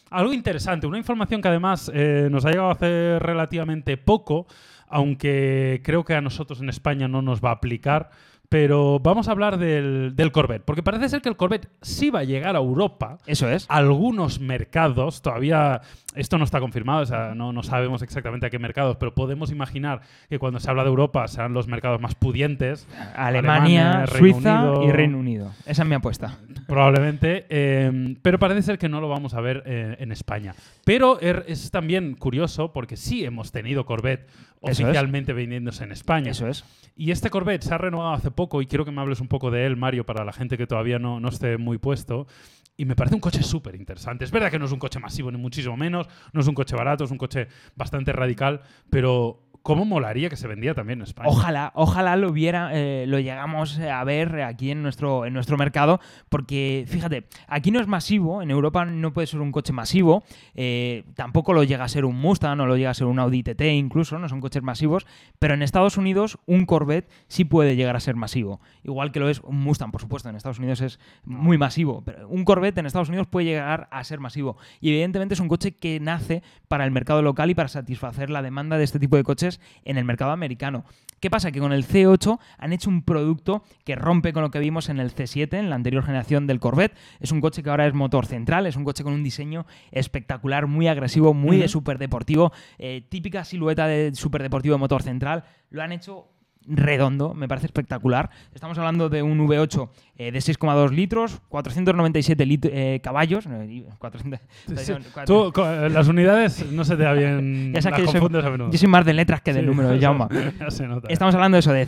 [0.10, 4.48] algo interesante, una información que además eh, nos ha llegado hace relativamente poco,
[4.88, 8.10] aunque creo que a nosotros en España no nos va a aplicar.
[8.50, 12.22] Pero vamos a hablar del, del Corvette, porque parece ser que el Corvette sí va
[12.22, 13.68] a llegar a Europa, Eso es.
[13.70, 15.82] algunos mercados, todavía
[16.16, 19.52] esto no está confirmado, o sea, no, no sabemos exactamente a qué mercados, pero podemos
[19.52, 24.18] imaginar que cuando se habla de Europa serán los mercados más pudientes, Alemania, Alemania, Reino
[24.34, 24.84] Suiza Unido.
[24.84, 25.52] y Reino Unido.
[25.68, 26.40] Esa es mi apuesta.
[26.66, 30.56] probablemente, eh, pero parece ser que no lo vamos a ver eh, en España.
[30.86, 34.28] Pero er- es también curioso porque sí hemos tenido Corvette
[34.62, 34.80] Es.
[34.80, 36.32] oficialmente vendiéndose en España.
[36.32, 36.66] Eso es.
[36.96, 39.52] Y este Corvette se ha renovado hace poco y quiero que me hables un poco
[39.52, 42.28] de él, Mario, para la gente que todavía no, no esté muy puesto.
[42.76, 44.24] Y me parece un coche súper interesante.
[44.24, 46.08] Es verdad que no es un coche masivo, ni muchísimo menos.
[46.32, 48.62] No es un coche barato, es un coche bastante radical.
[48.90, 51.30] Pero cómo molaría que se vendía también en España.
[51.30, 56.00] Ojalá, ojalá lo viera, eh, lo llegamos a ver aquí en nuestro, en nuestro mercado,
[56.30, 60.24] porque fíjate, aquí no es masivo, en Europa no puede ser un coche masivo,
[60.56, 63.44] eh, tampoco lo llega a ser un Mustang, no lo llega a ser un Audi
[63.44, 65.06] TT incluso, no son coches masivos,
[65.40, 69.30] pero en Estados Unidos un Corvette sí puede llegar a ser masivo, igual que lo
[69.30, 72.86] es un Mustang, por supuesto, en Estados Unidos es muy masivo, pero un Corvette en
[72.86, 76.86] Estados Unidos puede llegar a ser masivo, y evidentemente es un coche que nace para
[76.86, 79.49] el mercado local y para satisfacer la demanda de este tipo de coches
[79.86, 80.84] en el mercado americano.
[81.20, 81.52] ¿Qué pasa?
[81.52, 85.00] Que con el C8 han hecho un producto que rompe con lo que vimos en
[85.00, 86.96] el C7, en la anterior generación del Corvette.
[87.20, 90.68] Es un coche que ahora es motor central, es un coche con un diseño espectacular,
[90.68, 95.44] muy agresivo, muy de superdeportivo, eh, típica silueta de superdeportivo de motor central.
[95.70, 96.30] Lo han hecho
[96.68, 98.30] redondo, me parece espectacular.
[98.54, 103.46] Estamos hablando de un V8 eh, de 6,2 litros, 497 lit- eh, caballos.
[103.68, 104.40] y 400
[104.78, 104.94] Sí.
[105.14, 107.72] cuatro- Tú, las unidades no se te da bien.
[107.74, 108.72] Ya sabes las que yo soy- confundes a menudo.
[108.72, 110.26] yo soy más de letras que de Sí, números, Jaume.
[110.60, 111.08] ya se nota.
[111.10, 111.88] Estamos hablando de eso, de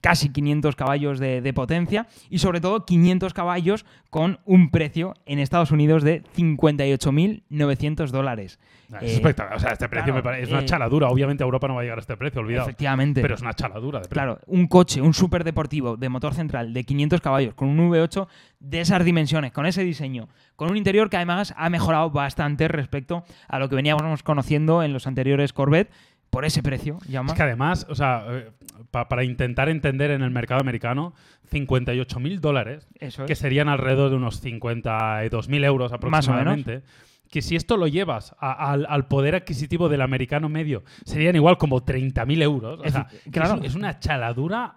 [0.00, 5.38] casi 500 caballos de, de potencia y sobre todo 500 caballos con un precio en
[5.38, 8.58] Estados Unidos de 58.900 dólares.
[9.00, 9.56] Es Eh, espectacular.
[9.56, 10.42] O sea, este precio claro, me parece.
[10.44, 11.08] Es una eh, chaladura.
[11.08, 12.66] Obviamente a Europa no va a llegar a este precio, olvidado.
[12.66, 13.22] Efectivamente.
[13.22, 14.08] Pero es una chaladura de.
[14.10, 18.26] Claro, un coche, un superdeportivo de motor central de 500 caballos con un V8
[18.60, 23.24] de esas dimensiones, con ese diseño, con un interior que además ha mejorado bastante respecto
[23.48, 25.90] a lo que veníamos conociendo en los anteriores Corvette
[26.30, 27.32] por ese precio, llama.
[27.32, 28.50] Es que además, o sea, eh,
[28.92, 31.12] pa- para intentar entender en el mercado americano,
[31.50, 33.26] 58 mil dólares, Eso es.
[33.28, 36.82] que serían alrededor de unos 52 mil euros Más o aproximadamente.
[37.30, 41.58] Que si esto lo llevas a- al, al poder adquisitivo del americano medio, serían igual
[41.58, 42.80] como 30.000 euros.
[42.84, 43.54] O sea, Efe- claro.
[43.62, 44.76] es, es una chaladura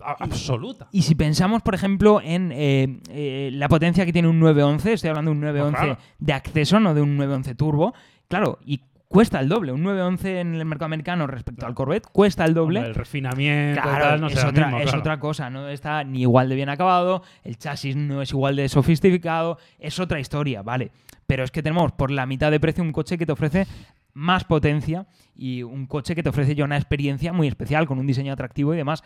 [0.00, 0.86] a- absoluta.
[0.92, 5.08] Y si pensamos, por ejemplo, en eh, eh, la potencia que tiene un 911, estoy
[5.10, 5.98] hablando de un 911 claro.
[6.18, 7.94] de acceso, no de un 911 turbo,
[8.28, 8.80] claro, y
[9.14, 9.70] cuesta el doble.
[9.70, 12.80] Un 911 en el mercado americano respecto al Corvette cuesta el doble.
[12.80, 14.98] Hombre, el refinamiento, Claro, tal, no es, otra, el mismo, es claro.
[14.98, 18.68] otra cosa, no está ni igual de bien acabado, el chasis no es igual de
[18.68, 20.90] sofisticado, es otra historia, vale.
[21.26, 23.66] Pero es que tenemos por la mitad de precio un coche que te ofrece
[24.14, 28.06] más potencia y un coche que te ofrece ya una experiencia muy especial, con un
[28.06, 29.04] diseño atractivo y demás.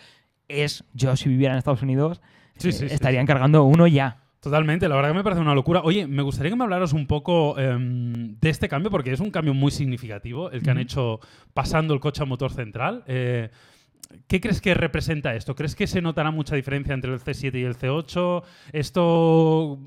[0.49, 2.23] Es, yo si viviera en Estados Unidos,
[2.59, 4.19] Sí, eh, sí, sí, estaría encargando uno ya.
[4.41, 5.81] Totalmente, la verdad que me parece una locura.
[5.83, 9.33] Oye, me gustaría que me hablaras un poco em, de este cambio, porque es un
[9.33, 11.19] cambio muy significativo el que han hecho
[11.55, 13.03] pasando el coche a motor central.
[13.09, 13.51] Eh,
[14.27, 15.55] ¿Qué crees que representa esto?
[15.55, 18.43] ¿Crees que se notará mucha diferencia entre el C7 y el C8?
[18.73, 19.79] ¿Esto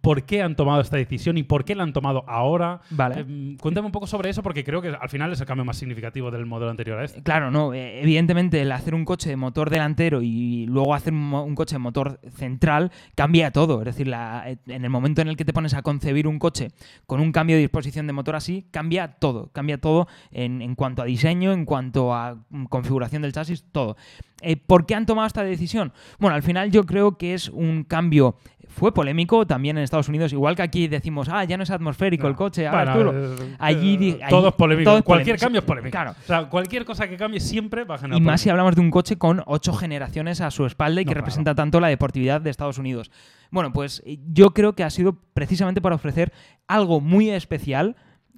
[0.00, 2.80] por qué han tomado esta decisión y por qué la han tomado ahora?
[2.90, 3.20] Vale.
[3.20, 5.76] Em, cuéntame un poco sobre eso, porque creo que al final es el cambio más
[5.76, 7.22] significativo del modelo anterior a este.
[7.22, 7.72] Claro, no.
[7.74, 11.78] eh, Evidentemente, el hacer un coche de motor delantero y luego hacer un coche de
[11.80, 13.80] motor central cambia todo.
[13.80, 16.38] Es decir, la- eh, en el momento en el que te pones a concebir un
[16.38, 16.68] coche
[17.06, 19.50] con un cambio de disposición de motor así, cambia todo.
[19.52, 23.96] Cambia todo en, en cuanto a diseño, en cuanto a mm, configuración del chasis, todo.
[24.42, 25.92] Eh, ¿Por qué han tomado esta decisión?
[26.18, 28.36] Bueno, al final yo creo que es un cambio.
[28.68, 32.26] Fue polémico también en Estados Unidos, igual que aquí decimos, ah, ya no es atmosférico
[32.28, 33.44] el coche, ahora Bueno, es turbo".
[33.44, 34.90] eh, Allí eh, di- todo allí- es polémico.
[34.90, 35.44] todo es Cualquier polémico.
[35.46, 35.90] cambio es polémico.
[35.92, 36.10] Claro.
[36.10, 38.82] O sea, cualquier cosa que cambie siempre va a generar Y más si hablamos de
[38.82, 41.20] un coche con ocho generaciones a su espalda y No, que claro.
[41.24, 43.10] representa tanto la deportividad de Estados Unidos.
[43.50, 46.32] Bueno, pues eh, yo creo que ha sido precisamente para ofrecer
[46.68, 47.96] algo muy especial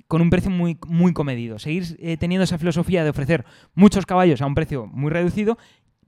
[0.09, 1.59] con un precio muy, muy comedido.
[1.59, 3.44] Seguir eh, teniendo esa filosofía de ofrecer
[3.75, 5.59] muchos caballos a un precio muy reducido,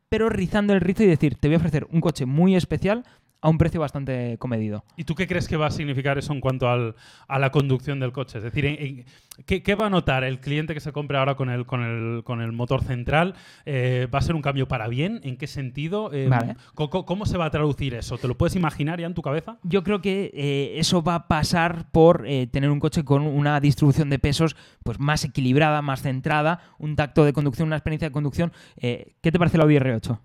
[0.09, 3.05] pero rizando el rizo y decir, te voy a ofrecer un coche muy especial
[3.43, 4.85] a un precio bastante comedido.
[4.97, 6.95] ¿Y tú qué crees que va a significar eso en cuanto al,
[7.27, 8.39] a la conducción del coche?
[8.39, 9.05] Es decir, en- en-
[9.47, 12.23] ¿qué, qué va a notar el cliente que se compre ahora con el, con el,
[12.25, 13.35] con el motor central?
[13.65, 15.21] Eh, ¿Va a ser un cambio para bien?
[15.25, 16.13] ¿En qué sentido?
[16.13, 16.57] Eh, Vale.
[16.75, 18.19] co- ¿Cómo se va a traducir eso?
[18.19, 19.59] ¿Te lo puedes imaginar ya en tu cabeza?
[19.63, 24.11] Yo creo que eh, eso va a pasar por tener un coche con una distribución
[24.11, 28.53] de pesos pues más equilibrada, más centrada, un tacto de conducción, una experiencia de conducción.
[28.79, 30.19] ¿Qué te parece el Audi R8?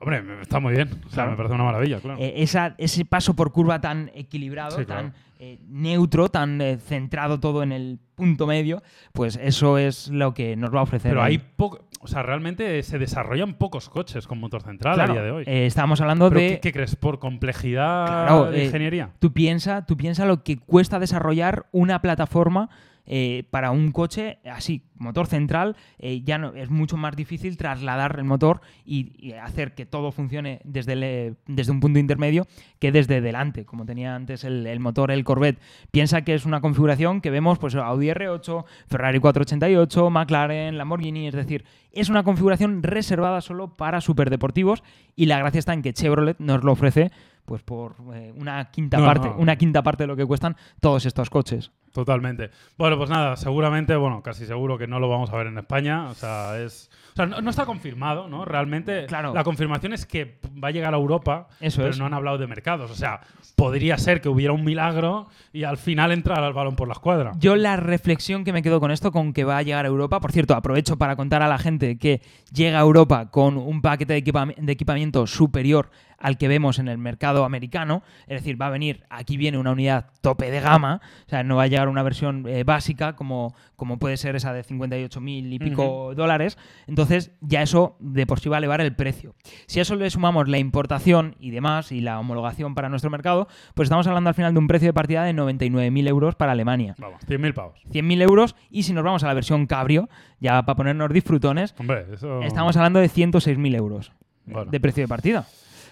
[0.00, 0.88] Hombre, está muy bien.
[0.88, 1.30] O sea, Claro.
[1.32, 2.18] me parece una maravilla, claro.
[2.20, 5.02] Eh, esa- ese paso por curva tan equilibrado, Sí, claro.
[5.12, 8.82] tan eh, neutro, tan eh, centrado todo en el punto medio,
[9.12, 11.10] pues eso es lo que nos va a ofrecer.
[11.10, 11.80] Pero hay poco.
[12.00, 15.44] O sea, realmente se desarrollan pocos coches con motor central Claro, a día de hoy.
[15.46, 16.48] estamos hablando ¿Pero de...
[16.48, 16.96] qué, qué crees?
[16.96, 19.10] ¿Por complejidad de ingeniería?
[19.18, 22.68] Tú piensa, tú piensa lo que cuesta desarrollar una plataforma
[23.06, 28.16] eh, para un coche así, motor central, eh, ya no es mucho más difícil trasladar
[28.18, 32.46] el motor y, hacer que todo funcione desde, eh, desde un punto intermedio
[32.78, 35.60] que desde delante, como tenía antes el, el motor el Corvette.
[35.90, 41.34] Piensa que es una configuración que vemos pues Audi R8, Ferrari 488, McLaren, Lamborghini, es
[41.34, 44.82] decir, es una configuración reservada solo para superdeportivos
[45.14, 47.10] y la gracia está en que Chevrolet nos lo ofrece
[47.44, 49.36] pues por eh, una quinta No, parte, no.
[49.36, 51.70] una quinta parte de lo que cuestan todos estos coches.
[51.92, 52.50] Totalmente.
[52.76, 56.08] Bueno, pues nada, seguramente, bueno, casi seguro que no lo vamos a ver en España.
[56.08, 56.90] O sea, es.
[57.12, 58.44] O sea, no, no está confirmado, ¿no?
[58.44, 59.06] Realmente.
[59.06, 59.32] Claro.
[59.32, 61.98] La confirmación es que va a llegar a Europa, Eso pero es.
[62.00, 62.90] no han hablado de mercados.
[62.90, 63.20] O sea,
[63.54, 67.30] podría ser que hubiera un milagro y al final entrara el balón por la escuadra.
[67.38, 70.18] Yo la reflexión que me quedo con esto, con que va a llegar a Europa,
[70.18, 72.22] por cierto, aprovecho para contar a la gente que
[72.52, 75.90] llega a Europa con un paquete de, de equipamiento superior
[76.24, 79.72] al que vemos en el mercado americano, es decir, va a venir, aquí viene una
[79.72, 83.54] unidad tope de gama, o sea, no va a llegar una versión eh, básica como,
[83.76, 86.56] como puede ser esa de 58 mil y pico dólares,
[86.86, 89.34] entonces ya eso de por sí va a elevar el precio.
[89.66, 93.46] Si a eso le sumamos la importación y demás y la homologación para nuestro mercado,
[93.74, 96.94] pues estamos hablando al final de un precio de partida de 99.000 euros para Alemania.
[96.98, 97.80] Vamos, 100.000 pavos.
[97.90, 100.08] 100.000 euros y si nos vamos a la versión cabrio,
[100.40, 102.40] ya para ponernos disfrutones, Hombre, eso.
[102.40, 104.12] estamos hablando de 106.000 euros
[104.46, 104.70] Bueno.
[104.70, 105.46] de precio de partida.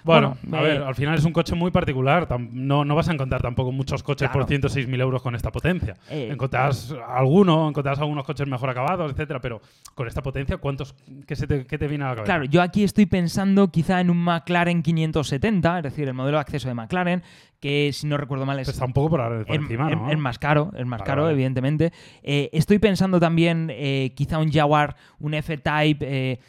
[0.04, 2.26] Bueno, Bueno, a eh, ver, al final es un coche muy particular.
[2.52, 4.46] No, no vas a encontrar tampoco muchos coches Claro.
[4.46, 5.94] por 106.000 euros con esta potencia.
[6.10, 9.60] Eh, encontrarás alguno, encontrarás algunos coches mejor acabados, etcétera, pero
[9.94, 10.94] con esta potencia, ¿cuántos
[11.26, 12.32] qué, se te, qué te viene a la cabeza?
[12.32, 16.40] Claro, yo aquí estoy pensando quizá en un McLaren 570, es decir, el modelo de
[16.42, 17.22] acceso de McLaren,
[17.60, 20.10] que si no recuerdo mal es, Está un poco por, por es- encima, ¿no?
[20.10, 21.34] es más caro, es más Vale, caro, vale.
[21.34, 21.92] evidentemente.
[22.24, 25.98] Eh, estoy pensando también eh, quizá un Jaguar, un F-Type.
[26.32, 26.40] eh,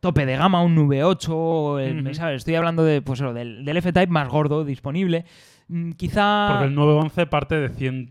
[0.00, 2.14] tope de gama, un V8, el- Ujú.
[2.14, 2.38] ¿sabes?
[2.38, 5.24] Estoy hablando de, pues, del, del F-Type más gordo disponible.
[5.68, 6.48] Mm, Quizá...
[6.52, 8.10] Porque el 911 parte de 100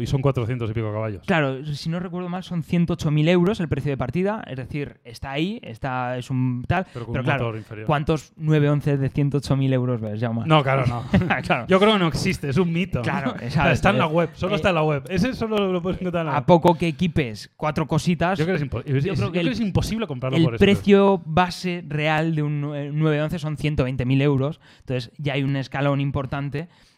[0.00, 1.22] y son 400 y pico caballos.
[1.26, 4.42] Claro, si no recuerdo mal, son 108.000 euros el precio de partida.
[4.46, 6.86] Es decir, está ahí, está, es un tal.
[6.92, 7.86] Pero con Pero un claro, motor inferior.
[7.86, 10.42] ¿cuántos 911 de 108.000 euros ves, Jaume?
[10.46, 11.04] No, claro, no.
[11.42, 11.66] claro.
[11.68, 13.02] Yo creo que no existe, es un mito.
[13.02, 13.70] Claro, exacto.
[13.72, 15.04] está en la web, solo Eh, está en la web.
[15.08, 16.46] Ese solo lo puedes encontrar en la A web.
[16.46, 18.64] poco que equipes cuatro cositas, Yo creo que
[18.98, 20.58] es, yo creo que el- imposible comprarlo el por eso.
[20.64, 24.60] precio base real de un nue- 911 son 120.000 euros.
[24.80, 26.47] Entonces ya hay un escalón importante.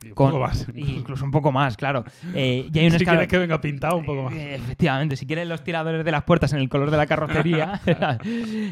[0.03, 0.67] Y un con- poco más.
[0.75, 2.05] y incluso un poco más, claro.
[2.35, 4.33] Eh, ya hay un Si quieres que venga pintado un poco más.
[4.35, 7.81] Eh, Efectivamente, si quieren los tiradores de las puertas en el color de la carrocería,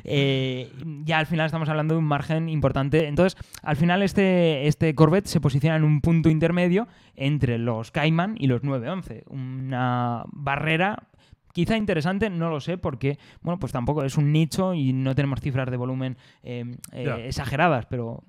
[0.04, 0.72] eh,
[1.04, 3.06] ya al final estamos hablando de un margen importante.
[3.08, 8.36] Entonces, al final este, este Corvette se posiciona en un punto intermedio entre los Cayman
[8.38, 9.24] y los 911.
[9.28, 11.04] Una barrera
[11.52, 15.40] quizá interesante, no lo sé, porque bueno, pues tampoco es un nicho y no tenemos
[15.40, 18.22] cifras de volumen eh, eh, exageradas, pero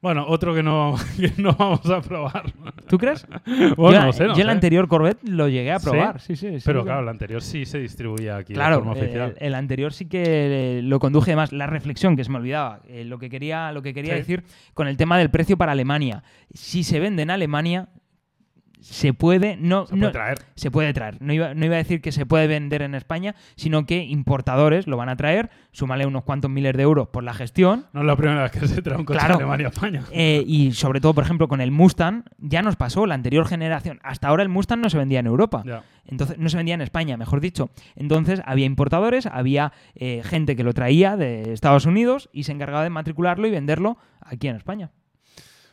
[0.00, 2.52] Bueno, otro que no, que no vamos a probar.
[2.88, 3.26] ¿tú crees?
[3.76, 6.58] Bueno, yo, no sé, no yo el anterior Corvette lo llegué a probar, sí, sí.
[6.58, 6.84] sí, Pero sí.
[6.86, 9.30] claro, el anterior sí se distribuía aquí de Claro, forma oficial.
[9.32, 11.52] eh, el, anterior sí que eh, lo conduje más.
[11.52, 14.18] La reflexión que se me olvidaba, eh, lo que quería, lo que quería Sí.
[14.20, 14.44] decir
[14.74, 16.22] con el tema del precio para Alemania.
[16.54, 17.88] Si se vende en Alemania,
[18.80, 20.38] se puede, no, se puede no- traer.
[20.54, 21.16] se puede traer.
[21.20, 24.86] No iba, no iba a decir que se puede vender en España, sino que importadores
[24.86, 27.86] lo van a traer, súmale unos cuantos miles de euros por la gestión.
[27.92, 29.36] No es la primera vez que se trae un coche Claro.
[29.36, 30.02] de Alemania a España.
[30.12, 33.98] eh, y sobre todo, por ejemplo, con el Mustang, ya nos pasó la anterior generación.
[34.02, 35.64] Hasta ahora el Mustang no se vendía en Europa.
[36.06, 37.68] Entonces, no se vendía en España, mejor dicho.
[37.94, 42.82] Entonces, había importadores, había eh, gente que lo traía de Estados Unidos y se encargaba
[42.82, 44.90] de matricularlo y venderlo aquí en España.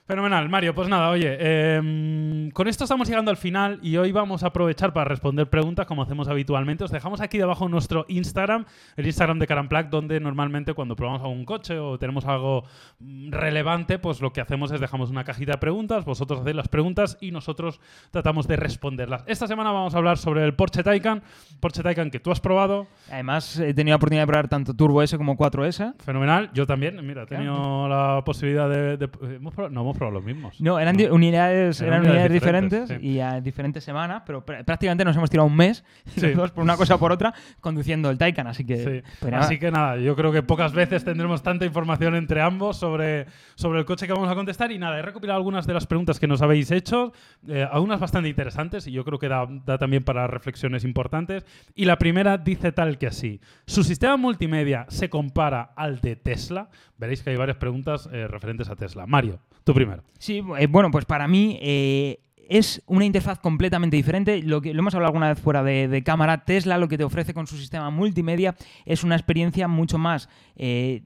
[0.07, 0.75] Fenomenal, Mario.
[0.75, 1.35] Pues nada, oye,
[1.77, 5.87] em, con esto estamos llegando al final y hoy vamos a aprovechar para responder preguntas
[5.87, 6.83] como hacemos habitualmente.
[6.83, 8.65] Os dejamos aquí debajo nuestro Instagram,
[8.97, 12.65] el Instagram de Caramplac, donde normalmente cuando probamos algún coche o tenemos algo
[12.99, 17.17] relevante, pues lo que hacemos es dejamos una cajita de preguntas, vosotros hacéis las preguntas
[17.19, 17.79] y nosotros
[18.11, 19.23] tratamos de responderlas.
[19.25, 21.23] Esta semana vamos a hablar sobre el Porsche Taycan,
[21.59, 22.85] Porsche Taycan que tú has probado.
[23.11, 25.95] Además, he tenido la oportunidad de probar tanto Turbo S como 4S.
[26.03, 28.97] Fenomenal, yo también, mira, he tenido la posibilidad de...
[28.97, 30.59] de- hemos probado- no, hemos probado los mismos.
[30.61, 33.15] No, eran di- unidades, Eran eran unidades diferentes, diferentes, sí.
[33.17, 35.83] y a diferentes semanas, pero pr- prácticamente nos hemos tirado un mes,
[36.15, 36.21] Sí.
[36.27, 38.77] los dos por una cosa o por otra, conduciendo el Taycan, así que...
[38.77, 39.11] Sí.
[39.19, 42.77] pues nada, Así que nada, yo creo que pocas veces tendremos tanta información entre ambos
[42.77, 43.25] sobre,
[43.55, 44.71] sobre el coche que vamos a contestar.
[44.71, 47.13] Y nada, he recopilado algunas de las preguntas que nos habéis hecho,
[47.47, 51.45] eh, algunas bastante interesantes y yo creo que da, da también para reflexiones importantes.
[51.75, 56.69] Y la primera dice tal que así: ¿Su sistema multimedia se compara al de Tesla?
[56.97, 59.05] Veréis que hay varias preguntas eh, referentes a Tesla.
[59.05, 60.03] Mario, tú primero.
[60.17, 64.41] Sí, eh, bueno, pues para mí eh, es una interfaz completamente diferente.
[64.41, 66.45] Lo hemos hablado alguna vez fuera de, cámara.
[66.45, 68.55] Tesla lo que te ofrece con su sistema multimedia
[68.85, 71.03] es una experiencia mucho más eh,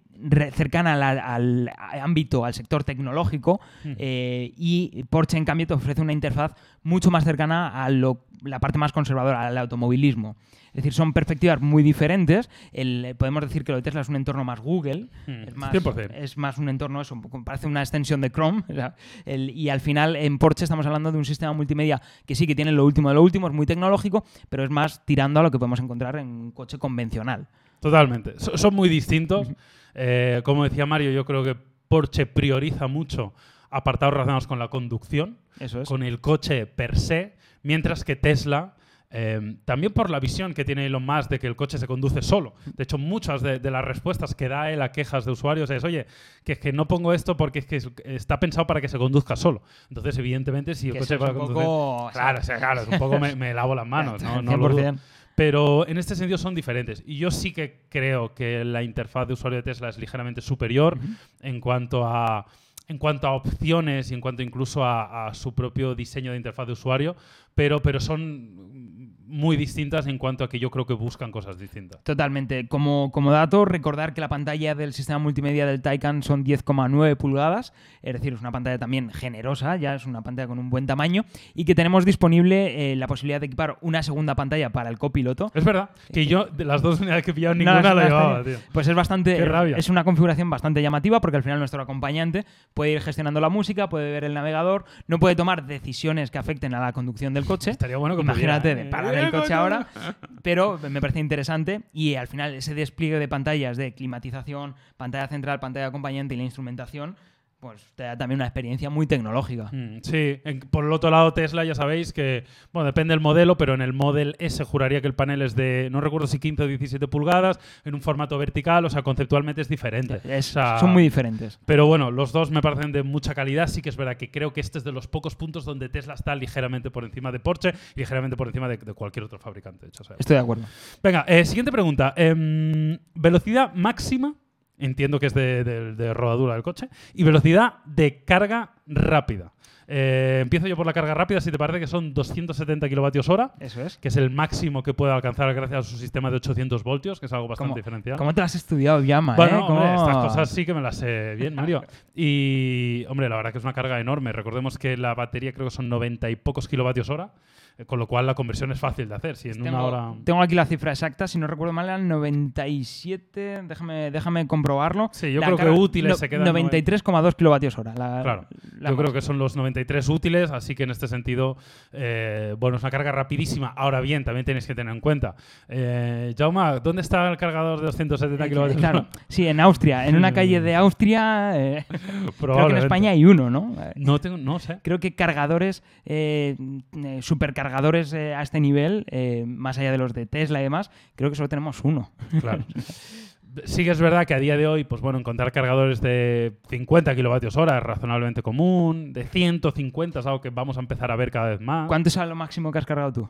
[0.53, 3.59] cercana al ámbito, al sector tecnológico.
[3.83, 3.93] Hmm.
[3.97, 6.53] eh, y Porsche, en cambio, te ofrece una interfaz
[6.83, 10.35] mucho más cercana a lo- la parte más conservadora, al automovilismo.
[10.69, 12.49] Es decir, son perspectivas muy diferentes.
[12.71, 15.71] El- podemos decir que lo de Tesla es un entorno más Google, Hmm, es más,
[15.71, 16.13] 100%.
[16.15, 18.63] es más un entorno, eso, parece una extensión de Chrome.
[19.25, 22.55] el- y al final en Porsche estamos hablando de un sistema multimedia que sí que
[22.55, 25.51] tiene lo último de lo último, es muy tecnológico, pero es más tirando a lo
[25.51, 27.47] que podemos encontrar en un coche convencional.
[27.81, 28.33] Totalmente.
[28.39, 29.47] So- son muy distintos.
[29.95, 31.55] Eh, como decía Mario, yo creo que
[31.87, 33.33] Porsche prioriza mucho
[33.71, 35.87] apartados relacionados con la conducción, Eso es.
[35.89, 38.75] con el coche per se, mientras que Tesla,
[39.11, 42.21] eh, también por la visión que tiene Elon Musk de que el coche se conduce
[42.21, 42.53] solo.
[42.75, 45.83] De hecho, muchas de, de las respuestas que da él a quejas de usuarios es,
[45.83, 46.05] oye,
[46.43, 48.99] que es que no pongo esto porque es que es- está pensado para que se
[48.99, 49.63] conduzca solo.
[49.89, 51.63] Entonces, evidentemente, si el Que coche va a un conducir...
[51.63, 54.69] poco- Claro, o sea, claro, un poco me, me lavo las manos, no, no lo
[54.69, 54.79] dudo.
[54.83, 54.99] 100%.
[55.39, 57.01] Pero en este sentido son diferentes.
[57.05, 60.97] Y yo sí que creo que la interfaz de usuario de Tesla es ligeramente superior
[61.39, 62.45] en cuanto a
[62.89, 66.67] en cuanto a opciones y en cuanto incluso a, a su propio diseño de interfaz
[66.67, 67.15] de usuario,
[67.55, 68.88] pero, pero son
[69.29, 72.03] muy distintas en cuanto a que yo creo que buscan cosas distintas.
[72.03, 72.67] Totalmente.
[72.67, 77.73] Como, como dato, recordar que la pantalla del sistema multimedia del Taycan son 10,9 pulgadas,
[78.01, 81.25] es decir, es una pantalla también generosa, ya es una pantalla con un buen tamaño,
[81.53, 85.51] y que tenemos disponible eh, la posibilidad de equipar una segunda pantalla para el copiloto.
[85.53, 88.57] Es verdad que yo, de las dos unidades que he pillado, ninguna la llevaba, tío.
[88.71, 89.35] Pues es bastante.
[89.37, 89.77] Qué rabia.
[89.77, 93.89] Es una configuración bastante llamativa porque al final nuestro acompañante puede ir gestionando la música,
[93.89, 97.71] puede ver el navegador, no puede tomar decisiones que afecten a la conducción del coche.
[97.71, 98.89] Estaría bueno que Imagínate pudiera, de ¿eh?
[99.19, 99.87] El coche ahora,
[100.43, 105.59] pero me parece interesante y al final ese despliegue de pantallas de climatización, pantalla central,
[105.59, 107.15] pantalla acompañante y la instrumentación,
[107.59, 109.69] pues te da también una experiencia muy tecnológica.
[109.71, 110.39] Mm, Sí,
[110.71, 113.91] por el otro lado Tesla ya sabéis que, bueno, depende del modelo, pero en el
[113.93, 117.59] Model S juraría que el panel es de, no recuerdo si 15 o 17 pulgadas,
[117.83, 120.21] en un formato vertical, o sea, conceptualmente es diferente.
[120.23, 121.59] Es- O sea, son muy diferentes.
[121.65, 123.67] Pero bueno, los dos me parecen de mucha calidad.
[123.67, 126.13] Sí que es verdad que creo que este es de los pocos puntos donde Tesla
[126.13, 129.85] está ligeramente por encima de Porsche y ligeramente por encima de, de cualquier otro fabricante.
[129.85, 130.03] de hecho.
[130.17, 130.63] Estoy de acuerdo.
[131.03, 132.13] Venga, eh, siguiente pregunta.
[132.15, 134.35] Em, velocidad máxima,
[134.79, 139.53] entiendo que es de, rodadura del coche, y velocidad de carga rápida.
[139.91, 143.53] Eh, empiezo yo por la carga rápida, si te parece que son 270 kilovatios hora,
[143.59, 143.97] Eso es.
[143.97, 147.25] que es el máximo que puede alcanzar gracias a su sistema de 800 voltios, que
[147.25, 148.17] es algo bastante ¿Cómo, diferencial.
[148.17, 149.35] ¿Cómo te has estudiado, Llama?
[149.35, 149.61] Bueno, eh?
[149.67, 151.83] hombre, ¿Cómo- estas cosas sí que me las sé bien, Mario.
[152.21, 154.31] Y, hombre, la verdad que es una carga enorme.
[154.33, 157.31] Recordemos que la batería creo que son 90 y pocos kilovatios hora,
[157.77, 159.37] eh, con lo cual la conversión es fácil de hacer.
[159.37, 160.13] Si en Tengo, una hora...
[160.25, 165.09] tengo aquí la cifra exacta, si no recuerdo mal, eran 97, déjame, déjame comprobarlo.
[165.13, 167.93] Sí, yo La creo que útiles no- se quedan 93,2 kilovatios hora.
[167.95, 168.45] la- Claro,
[168.79, 169.78] la yo creo que son los 93
[170.09, 171.57] útiles, así que en este sentido,
[171.91, 173.73] eh, bueno, es una carga rapidísima.
[173.75, 175.35] Ahora bien, también tenéis que tener en cuenta.
[175.67, 178.79] Eh, Jauma, ¿dónde está el cargador de 270 kilovatios?
[178.79, 181.85] Claro, sí, en Austria, en una calle de Austria, eh,
[182.39, 182.77] creo que en.
[182.77, 183.75] España hay uno, ¿no?
[183.79, 184.79] Eh, No, tengo, no sé.
[184.83, 186.55] Creo que cargadores, eh,
[186.95, 190.91] eh, supercargadores eh, a este nivel, eh, más allá de los de Tesla y demás,
[191.15, 192.11] creo que solo tenemos uno.
[192.39, 192.63] Claro.
[193.65, 197.15] Sí que es verdad que a día de hoy, pues bueno, encontrar cargadores de 50
[197.15, 201.31] kilovatios hora es razonablemente común, de 150 es algo que vamos a empezar a ver
[201.31, 201.87] cada vez más.
[201.87, 203.29] ¿Cuánto es lo máximo que has cargado tú?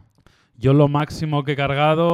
[0.58, 2.10] Yo lo máximo que he cargado...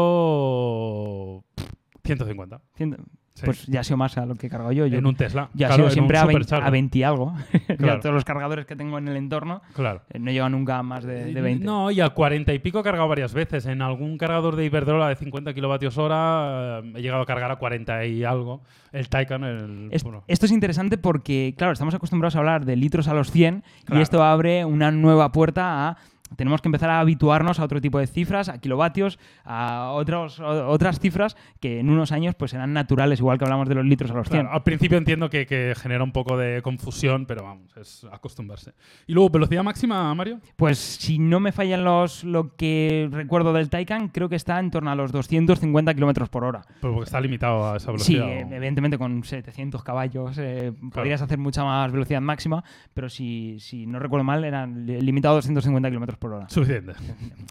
[1.56, 1.66] pff,
[2.04, 2.62] 150.
[2.76, 2.98] Ciento-
[3.36, 3.42] Sí.
[3.44, 4.88] pues ya ha sido más a lo que he cargado yo.
[4.88, 5.50] yo en un Tesla.
[5.54, 6.68] yo ha sido siempre a 20, supercharger.
[6.68, 7.34] a 20 y algo.
[7.68, 8.00] Ya Claro.
[8.00, 10.04] todos los cargadores que tengo en el entorno Claro.
[10.10, 11.66] eh, no llegan nunca a más de, de 20.
[11.66, 13.66] No, y a 40 y pico he cargado varias veces.
[13.66, 17.58] En algún cargador de Iberdrola de 50 kilovatios hora eh, he llegado a cargar a
[17.58, 18.62] 40 y algo.
[18.94, 19.90] El Taycan, el...
[19.92, 23.32] Es- bueno, Esto es interesante porque, claro, estamos acostumbrados a hablar de litros a los
[23.32, 24.00] 100 Claro.
[24.00, 25.98] y esto abre una nueva puerta a...
[26.36, 31.00] Tenemos que empezar a habituarnos a otro tipo de cifras, a kilovatios, a otros, otras
[31.00, 34.14] cifras que en unos años pues serán naturales, igual que hablamos de los litros a
[34.16, 34.42] los 100.
[34.42, 38.74] claro, al principio entiendo que, que genera un poco de confusión, pero vamos, es acostumbrarse.
[39.08, 40.40] Y luego, velocidad máxima, Mario.
[40.56, 44.72] Pues si no me fallan los lo que recuerdo del Taycan, creo que está en
[44.72, 46.62] torno a los 250 kilómetros por hora.
[46.82, 48.26] Pues porque está limitado a esa Sí, velocidad.
[48.52, 52.64] o- evidentemente con 700 caballos eh, podrías hacer mucha más velocidad máxima,
[52.94, 56.25] pero si, si no recuerdo mal, eran li- limitado a 250 kilómetros por hora.
[56.50, 56.94] Suficiente.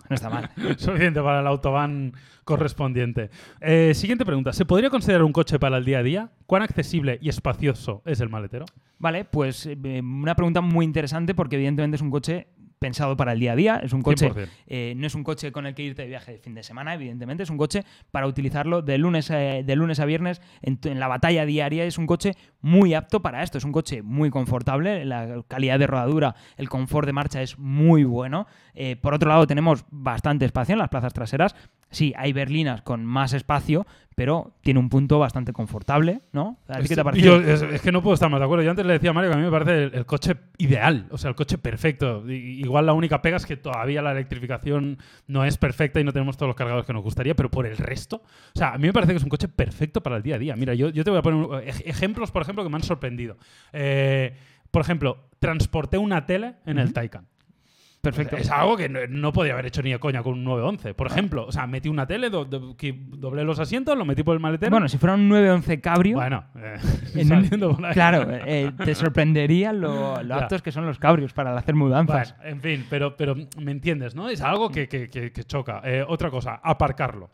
[0.09, 0.51] No está mal.
[0.77, 2.13] Suficiente para el autobahn
[2.45, 3.31] correspondiente.
[3.61, 4.53] Eh, siguiente pregunta.
[4.53, 6.31] ¿Se podría considerar un coche para el día a día?
[6.47, 8.67] ¿Cuán accesible y espacioso es el maletero?
[8.99, 12.49] Vale, pues eh, una pregunta muy interesante porque evidentemente es un coche
[12.85, 14.47] pensado para el día a día, es un coche 100%.
[14.67, 16.93] Eh, no es un coche con el que irte de viaje de fin de semana,
[16.93, 21.09] evidentemente, es un coche para utilizarlo de lunes a, de lunes a viernes en la
[21.09, 21.87] batalla diaria.
[21.87, 25.87] Es un coche muy apto para esto, es un coche muy confortable, la calidad de
[25.87, 28.47] rodadura, el confort de marcha es muy bueno.
[28.75, 31.57] Eh, por otro lado, tenemos bastante espacio en las plazas traseras.
[31.95, 33.87] Sí, hay berlinas con más espacio,
[34.17, 36.59] pero tiene un punto bastante confortable, ¿no?
[36.69, 37.41] ¿A ti qué te ha Es- parecido?
[37.41, 38.63] yo- es, es que no puedo estar más de acuerdo.
[38.63, 41.07] Yo antes le decía a Mario que a mí me parece el, el coche ideal,
[41.11, 42.29] o sea, el coche perfecto.
[42.31, 46.13] I- igual la única pega es que todavía la electrificación no es perfecta y no
[46.13, 48.17] tenemos todos los cargadores que nos gustaría, pero por el resto,
[48.55, 50.39] o sea, a mí me parece que es un coche perfecto para el día a
[50.39, 50.55] día.
[50.57, 53.37] Mira, yo, yo te voy a poner ejemplos, por ejemplo, que me han sorprendido.
[53.73, 54.35] Eh,
[54.71, 56.93] por ejemplo, transporté una tele en el.
[56.93, 57.27] Taycan.
[58.05, 58.37] Perfecto.
[58.37, 60.95] Es algo que no, no podía haber hecho ni de coña con un 911.
[60.95, 64.23] Por ejemplo, o sea, metí una tele, do- do- que doblé los asientos, lo metí
[64.23, 64.71] por el maletero.
[64.71, 66.77] Bueno, si fuera un 911 Cabrio, Bueno, eh,
[67.15, 67.93] En un- saliendo por ahí.
[67.95, 72.37] Claro, eh, te sorprendería lo, aptos que son los cabrios para hacer mudanzas.
[72.37, 74.29] Bueno, en fin, pero, pero me entiendes, ¿no?
[74.29, 75.81] Es algo que, que- que- que choca.
[75.85, 77.31] Eh, otra cosa, aparcarlo.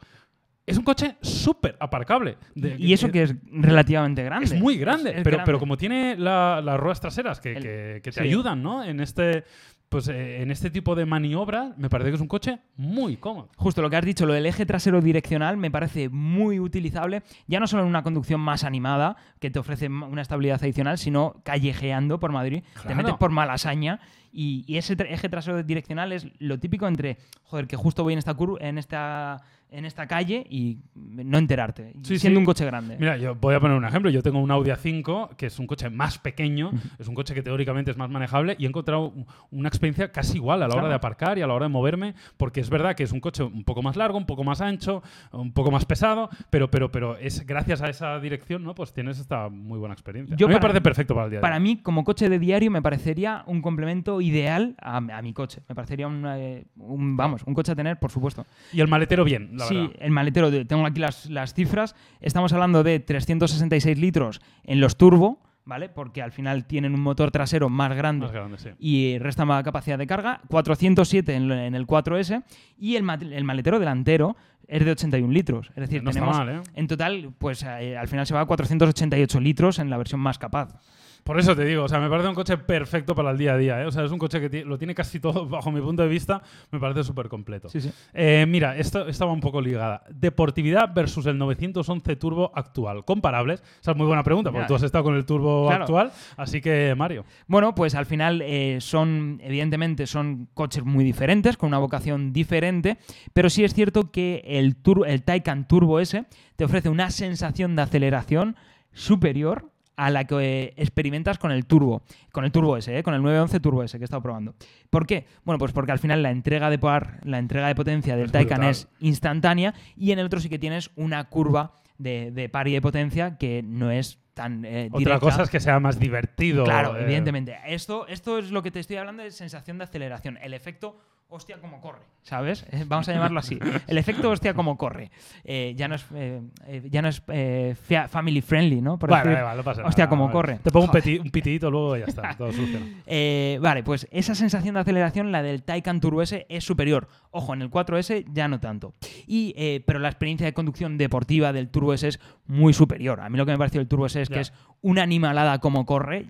[0.66, 2.36] Es un coche súper aparcable.
[2.54, 4.44] De- y eso eh, que es relativamente grande.
[4.44, 5.44] es muy grande, Es pero, grande.
[5.46, 8.28] pero como tiene la- las ruedas traseras que, El- que- que te sí.
[8.28, 8.84] ayudan, ¿no?
[8.84, 9.42] En este,
[9.90, 13.50] pues, eh, en este tipo de maniobra, me parece que es un coche muy cómodo.
[13.56, 17.60] Justo lo que has dicho, lo del eje trasero direccional me parece muy utilizable, ya
[17.60, 22.18] no solo en una conducción más animada, que te ofrece una estabilidad adicional, sino callejeando
[22.20, 24.00] por Madrid, te metes por Malasaña
[24.32, 28.12] y, y ese tra- eje trasero direccional es lo típico entre, joder, que justo voy
[28.12, 29.42] en esta, curva, en esta,
[29.72, 32.42] en esta calle y no enterarte, Sí, siendo sí.
[32.42, 32.96] un coche grande.
[32.98, 34.10] Mira, yo voy a poner un ejemplo.
[34.10, 37.42] Yo tengo un Audi A5, que es un coche más pequeño, es un coche que
[37.42, 40.88] teóricamente es más manejable y he encontrado un- una experiencia casi igual a la hora
[40.88, 43.42] de aparcar y a la hora de moverme, porque es verdad que es un coche
[43.42, 45.02] un poco más largo, un poco más ancho,
[45.32, 48.74] un poco más pesado, pero, pero, pero es gracias a esa dirección, ¿no?
[48.74, 50.36] Pues tienes esta muy buena experiencia.
[50.36, 52.70] Yo a mí me parece perfecto para el día Para mí, como coche de diario,
[52.70, 55.62] me parecería un complemento ideal a, a mi coche.
[55.68, 58.44] Me parecería eh, un- vamos, un coche a tener, por supuesto.
[58.72, 59.96] Y el maletero bien, la sí, verdad.
[60.00, 61.94] el maletero, tengo aquí las, las cifras.
[62.20, 65.88] Estamos hablando de 366 litros en los turbo, ¿vale?
[65.88, 68.26] Porque al final tienen un motor trasero más grande.
[68.26, 68.70] Más grande, sí.
[68.78, 72.42] Y resta más capacidad de carga, 407 en, en el 4S
[72.76, 74.36] y el, maletero delantero
[74.66, 75.68] es de 81 litros.
[75.70, 76.60] Es decir, No tenemos mal, ¿eh?
[76.74, 80.38] en total, pues eh, al final se va a 488 litros en la versión más
[80.38, 80.80] capaz.
[81.24, 83.56] Por eso te digo, o sea, me parece un coche perfecto para el día a
[83.56, 83.86] día, ¿eh?
[83.86, 86.42] O sea, es un coche que lo tiene casi todo, bajo mi punto de vista,
[86.70, 87.68] me parece súper completo.
[87.68, 87.90] Sí, sí.
[88.12, 90.02] Eh, mira, esto estaba un poco ligada.
[90.10, 93.04] Deportividad versus el 911 Turbo actual.
[93.04, 93.62] ¿Comparables?
[93.80, 95.84] Esa es muy buena pregunta, porque tú has estado con el Turbo Claro.
[95.84, 96.12] actual.
[96.36, 97.24] Así que, Mario.
[97.46, 102.98] Bueno, pues al final eh, son, evidentemente, son coches muy diferentes, con una vocación diferente,
[103.32, 106.24] pero sí es cierto que el, tur- el Taycan Turbo S
[106.56, 108.56] te ofrece una sensación de aceleración
[108.92, 113.22] superior a la que experimentas con el Turbo, con el Turbo S, eh, con el
[113.22, 114.54] 911 Turbo S que he estado probando.
[114.88, 115.26] ¿Por qué?
[115.44, 118.32] Bueno, pues porque al final la entrega de par, la entrega de potencia del Es
[118.32, 118.70] Taycan brutal.
[118.70, 122.72] es instantánea y en el otro sí que tienes una curva de, de par y
[122.72, 126.64] de potencia que no es tan eh, Otra cosa es que sea más divertido.
[126.64, 127.58] Claro, eh, evidentemente.
[127.66, 130.38] Esto, esto es lo que te estoy hablando de sensación de aceleración.
[130.40, 130.98] El efecto
[131.30, 132.66] hostia como corre, ¿sabes?
[132.72, 133.58] Eh, Vamos a llamarlo así.
[133.86, 135.10] El efecto hostia como corre.
[135.44, 136.42] Eh, ya no es, eh,
[136.90, 137.74] ya no es eh,
[138.08, 138.98] family friendly, ¿no?
[138.98, 140.32] Por Vale, decir, vale, vale, no pasa hostia, nada, como vale.
[140.32, 140.58] corre.
[140.62, 142.34] Te pongo un, peti- un pitidito luego y ya está.
[142.36, 142.86] todo soluciona.
[143.06, 147.08] Eh, vale, pues esa sensación de aceleración, la del Taycan Turbo S, es superior.
[147.32, 148.94] Ojo, en el 4S ya no tanto.
[149.26, 153.20] Y, eh, pero la experiencia de conducción deportiva del Turbo S es muy superior.
[153.20, 154.52] A mí lo que me pareció el Turbo S es que es
[154.82, 156.26] una animalada como corre,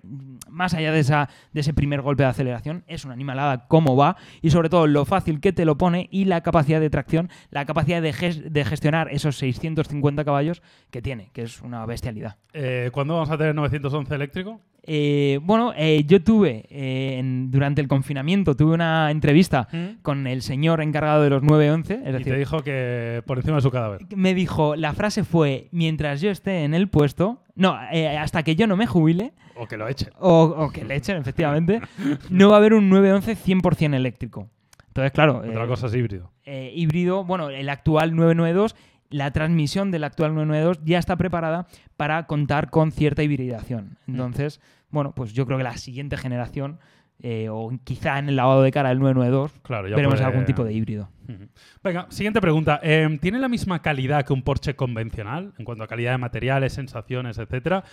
[0.49, 4.17] más allá de, esa, de ese primer golpe de aceleración, es una animalada como va
[4.41, 7.65] y sobre todo lo fácil que te lo pone y la capacidad de tracción, la
[7.65, 12.35] capacidad de, ges- de gestionar esos 650 caballos que tiene, que es una bestialidad.
[12.53, 14.59] Eh, ¿Cuándo vamos a tener 911 eléctrico?
[14.83, 20.01] Eh, bueno, eh, yo tuve, eh, en- durante el confinamiento, tuve una entrevista ¿Mm?
[20.01, 23.57] con el señor encargado de los 911, es Y te decir, dijo que por encima
[23.57, 24.01] de su cadáver.
[24.15, 27.77] me dijo, la frase fue, mientras yo esté en el puesto, no,
[28.19, 30.09] hasta que yo no me jubile, O que lo echen.
[30.19, 31.79] o, o que le echen, efectivamente,
[32.31, 34.49] no va a haber un 911 100% eléctrico.
[34.87, 36.31] Entonces, claro, Otra cosa es híbrido.
[36.45, 38.75] híbrido, bueno, el actual 992,
[39.11, 43.97] la transmisión del actual 992 ya está preparada para contar con cierta hibridación.
[44.07, 44.59] Entonces,
[44.89, 46.79] bueno, pues yo creo que la siguiente generación,
[47.19, 50.45] eh, o quizá en el lavado de cara del 992, Claro, ya veremos puede- algún
[50.45, 51.09] tipo de híbrido.
[51.83, 52.79] Venga, siguiente pregunta.
[52.83, 56.73] Eh, ¿Tiene la misma calidad que un Porsche convencional en cuanto a calidad de materiales,
[56.73, 57.83] sensaciones, etcétera?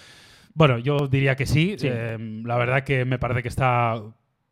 [0.54, 1.76] Bueno, yo diría que sí.
[1.78, 1.88] Sí.
[1.90, 4.00] Eh, la verdad que me parece que está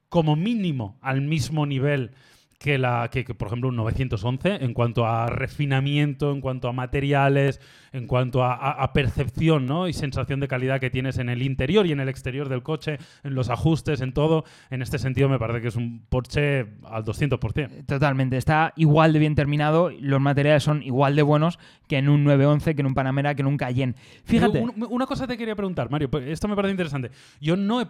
[0.08, 2.12] como mínimo al mismo nivel
[2.58, 7.60] que, la, que, por ejemplo, un 911 en cuanto a refinamiento, en cuanto a materiales,
[7.96, 9.88] en cuanto a, a- a percepción ¿no?
[9.88, 12.98] y sensación de calidad que tienes en el interior y en el exterior del coche,
[13.24, 14.44] en los ajustes, en todo.
[14.70, 17.86] En este sentido, me parece que es un Porsche al 200%.
[17.86, 22.24] Totalmente, está igual de bien terminado, los materiales son igual de buenos que en un
[22.24, 23.94] 911, que en un Panamera, que en un Cayenne.
[24.24, 26.10] Fíjate, Un- una cosa te quería preguntar, Mario.
[26.10, 27.10] pues Esto me parece interesante.
[27.40, 27.86] Yo no he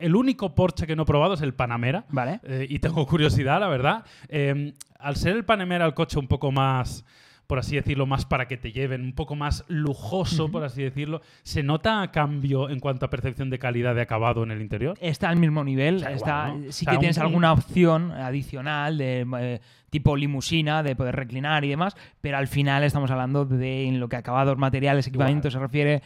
[0.00, 2.04] el único Porsche que no he probado es el Panamera.
[2.10, 2.40] ¿vale?
[2.44, 4.04] eh, y tengo curiosidad, la verdad.
[4.28, 7.04] Eh, al ser el Panamera el coche un poco más,
[7.52, 11.20] por así decirlo, más para que te lleven, un poco más lujoso, por así decirlo,
[11.42, 14.96] ¿se nota cambio en cuanto a percepción de calidad de acabado en el interior?
[15.02, 16.72] Está al mismo nivel, sea, está, igual, ¿no?
[16.72, 21.14] sí O sea, que tienes un- alguna opción adicional de eh, tipo limusina, de poder
[21.14, 25.52] reclinar y demás, pero al final estamos hablando de en lo que acabados, materiales, equipamientos
[25.52, 26.00] se refiere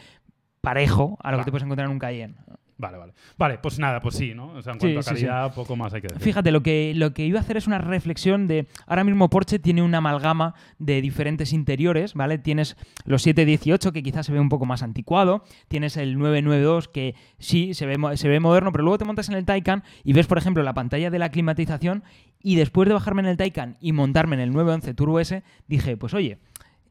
[0.59, 1.37] parejo a lo Claro.
[1.37, 2.35] que te puedes encontrar en un Cayenne.
[2.79, 3.13] Vale, vale.
[3.39, 4.49] Vale, pues nada, pues sí, ¿no?
[4.53, 5.25] O sea, en Sí, cuanto a sí, sí.
[5.25, 6.21] calidad, poco más hay que decir.
[6.21, 8.67] Fíjate, lo que, lo que iba a hacer es una reflexión de.
[8.85, 12.37] Ahora mismo Porsche tiene una amalgama de diferentes interiores, ¿vale?
[12.37, 15.43] Tienes los 718, que quizás se ve un poco más anticuado.
[15.67, 19.35] Tienes el 992, que sí, se ve, se ve moderno, pero luego te montas en
[19.35, 22.03] el Taycan y ves, por ejemplo, la pantalla de la climatización.
[22.43, 25.97] Y después de bajarme en el Taycan y montarme en el 911 Turbo S, dije,
[25.97, 26.37] pues oye,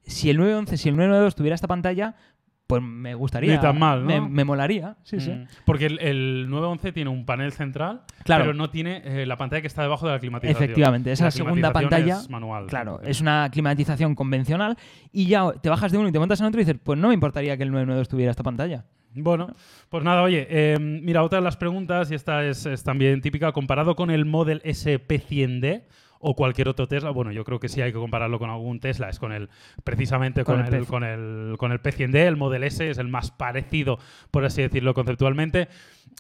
[0.05, 2.17] si el 911, si el 992 tuviera esta pantalla.
[2.67, 3.53] Pues me gustaría.
[3.55, 4.07] Ni tan mal, ¿no?
[4.07, 5.31] me, me molaría, sí, sí.
[5.31, 5.47] Mm.
[5.65, 8.45] Porque el, el 911 tiene un panel central, Claro.
[8.45, 10.65] pero no tiene eh, la pantalla que está debajo de la climatización.
[10.65, 12.67] Efectivamente, esa La segunda pantalla, es manual.
[12.67, 14.77] Claro, es una climatización convencional
[15.13, 17.09] y ya te bajas de uno y te montas en otro y dices, pues no
[17.09, 18.85] me importaría que el 992 tuviera esta pantalla.
[19.15, 19.55] Bueno,
[19.89, 23.53] pues nada, oye, eh, mira, otra de las preguntas, y esta es, es también típica,
[23.53, 25.85] comparado con el Model S P100D
[26.21, 29.09] o cualquier otro Tesla, bueno, yo creo que sí hay que compararlo con algún Tesla,
[29.09, 29.49] es con el,
[29.85, 33.31] precisamente con, Con el con, el, con el P100D, el Model S es el más
[33.31, 33.99] parecido,
[34.31, 35.69] por así decirlo conceptualmente.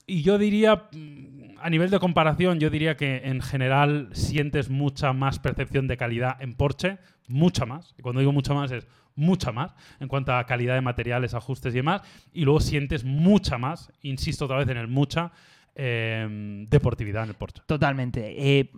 [0.07, 5.13] Y yo diría, mm, a nivel de comparación, yo diría que en general sientes mucha
[5.13, 7.95] más percepción de calidad en Porsche, mucha más.
[7.99, 11.75] Y cuando digo mucha más es mucha más en cuanto a calidad de materiales, ajustes
[11.75, 12.03] y demás.
[12.33, 15.33] Y luego sientes mucha más, insisto otra vez en el mucha,
[15.75, 17.63] eh, deportividad en el Porsche.
[17.67, 18.59] Totalmente.
[18.59, 18.71] Eh,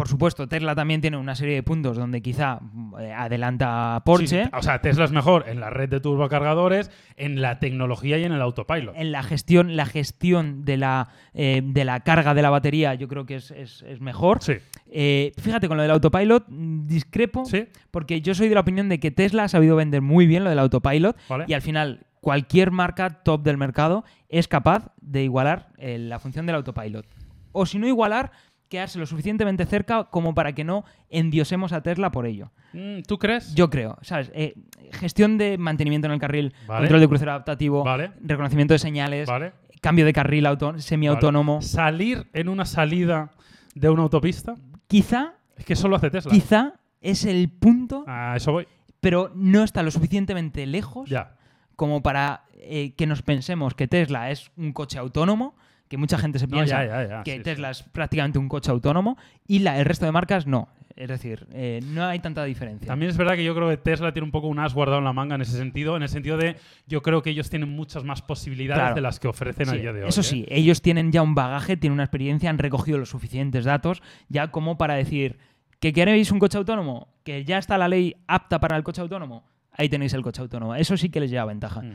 [0.00, 2.58] por supuesto, Tesla también tiene una serie de puntos donde quizá
[2.98, 4.44] eh, adelanta a Porsche.
[4.44, 8.24] Sí, o sea, Tesla es mejor en la red de turbocargadores, en la tecnología y
[8.24, 8.94] en el autopilot.
[8.96, 13.08] En la gestión, la gestión de la, eh, de la carga de la batería yo
[13.08, 14.42] creo que es, es- es mejor.
[14.42, 14.54] Sí,
[14.90, 18.88] Eh, fíjate, con lo del autopilot mm, discrepo sí, porque yo soy de la opinión
[18.88, 21.44] de que Tesla ha sabido vender muy bien lo del autopilot vale.
[21.46, 26.56] y al final cualquier marca top del mercado es capaz de igualar la función del
[26.56, 27.06] autopilot.
[27.52, 28.30] O si no igualar,
[28.70, 32.52] quedarse lo suficientemente cerca como para que no endiosemos a Tesla por ello.
[32.72, 33.54] Mm, ¿Tú crees?
[33.54, 34.30] Yo creo, ¿sabes?
[34.32, 34.54] Eh,
[34.92, 36.80] gestión de mantenimiento en el carril, Vale.
[36.82, 39.52] control de crucero adaptativo, Vale, reconocimiento de señales, vale.
[39.82, 40.46] cambio de carril
[40.78, 41.60] semiautónomo.
[41.62, 43.32] Salir en una salida
[43.74, 44.54] de una autopista,
[44.86, 46.30] Quizá, es que solo hace Tesla.
[46.32, 48.66] quizá es el punto, A eso voy.
[49.00, 51.36] pero no está lo suficientemente lejos Ya.
[51.76, 55.56] como para eh, que nos pensemos que Tesla es un coche autónomo,
[55.90, 58.48] que mucha gente se No, piensa ya, ya, ya, que sí, Tesla es prácticamente un
[58.48, 60.68] coche autónomo y la, el resto de marcas no.
[60.96, 62.86] Es decir, eh, no hay tanta diferencia.
[62.86, 65.04] También es verdad que yo creo que Tesla tiene un poco un as guardado en
[65.04, 68.04] la manga en ese sentido, en el sentido de yo creo que ellos tienen muchas
[68.04, 68.94] más posibilidades Claro.
[68.94, 70.08] de las que ofrecen a Sí, día de hoy.
[70.08, 70.24] eso ¿eh?
[70.24, 74.52] sí, ellos tienen ya un bagaje, tienen una experiencia, han recogido los suficientes datos ya
[74.52, 75.38] como para decir
[75.80, 79.44] que queréis un coche autónomo, que ya está la ley apta para el coche autónomo,
[79.72, 80.74] ahí tenéis el coche autónomo.
[80.76, 81.80] Eso sí que les lleva ventaja.
[81.80, 81.94] Mm.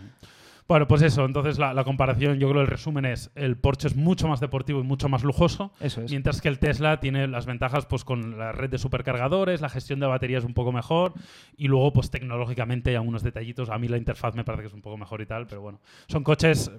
[0.67, 3.95] Bueno, pues eso, entonces la, la comparación, yo creo el resumen es, el Porsche es
[3.95, 6.09] mucho más deportivo y mucho más lujoso, Eso es.
[6.09, 9.99] mientras que el Tesla tiene las ventajas pues con la red de supercargadores, la gestión
[9.99, 11.13] de baterías un poco mejor
[11.55, 14.73] y luego pues tecnológicamente hay algunos detallitos, a mí la interfaz me parece que es
[14.73, 16.71] un poco mejor y tal, pero bueno, son coches,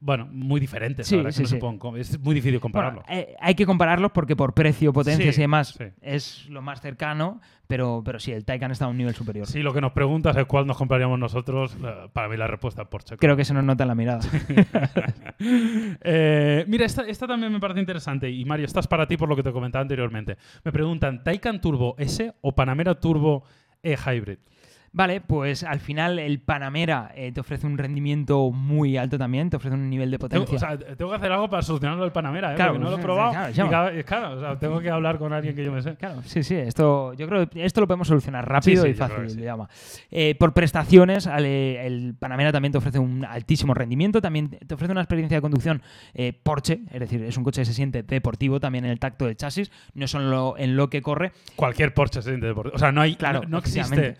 [0.00, 1.60] bueno, muy diferentes, Sí, la verdad, que sí, no se sí.
[1.60, 3.02] pueden es muy difícil compararlo.
[3.06, 5.84] Bueno, eh, hay que compararlos porque por precio, potencias Sí, y demás sí.
[6.00, 9.46] es lo más cercano, pero, pero sí, el Taycan está a un nivel superior.
[9.46, 11.76] Si lo que nos preguntas es cuál nos compraríamos nosotros,
[12.12, 13.16] para mí la respuesta es Porsche.
[13.18, 14.20] Creo que se nos nota en la mirada.
[16.02, 18.30] Eh, mira, esta, esta también me parece interesante.
[18.30, 20.36] Y Mario, esta es para ti por lo que te comentaba anteriormente.
[20.64, 23.44] Me preguntan, ¿Taycan Turbo S o Panamera Turbo
[23.82, 24.38] E Hybrid?
[24.92, 29.56] Vale, pues al final el Panamera eh, te ofrece un rendimiento muy alto también, te
[29.56, 30.56] ofrece un nivel de Tengo, potencia.
[30.56, 32.56] o sea, tengo que hacer algo para solucionarlo del Panamera, ¿eh?
[32.56, 33.30] Claro, porque no lo he probado.
[33.30, 33.70] claro, y llama.
[33.70, 35.94] cada- y claro, o sea, tengo que hablar con alguien que yo me sé.
[35.94, 38.94] Claro, sí, sí, esto yo creo que esto lo podemos solucionar rápido Sí, sí, y
[38.96, 39.30] fácil.
[39.30, 39.40] sí.
[39.40, 39.68] llama.
[40.10, 44.90] Eh, por prestaciones, eh, el Panamera también te ofrece un altísimo rendimiento, también te ofrece
[44.90, 45.82] una experiencia de conducción
[46.14, 49.26] eh, Porsche, es decir, es un coche que se siente deportivo también en el tacto
[49.26, 51.30] del chasis, no solo en lo que corre.
[51.54, 52.74] Cualquier Porsche se siente deportivo.
[52.74, 54.16] O sea, no hay, Claro, no, no existe.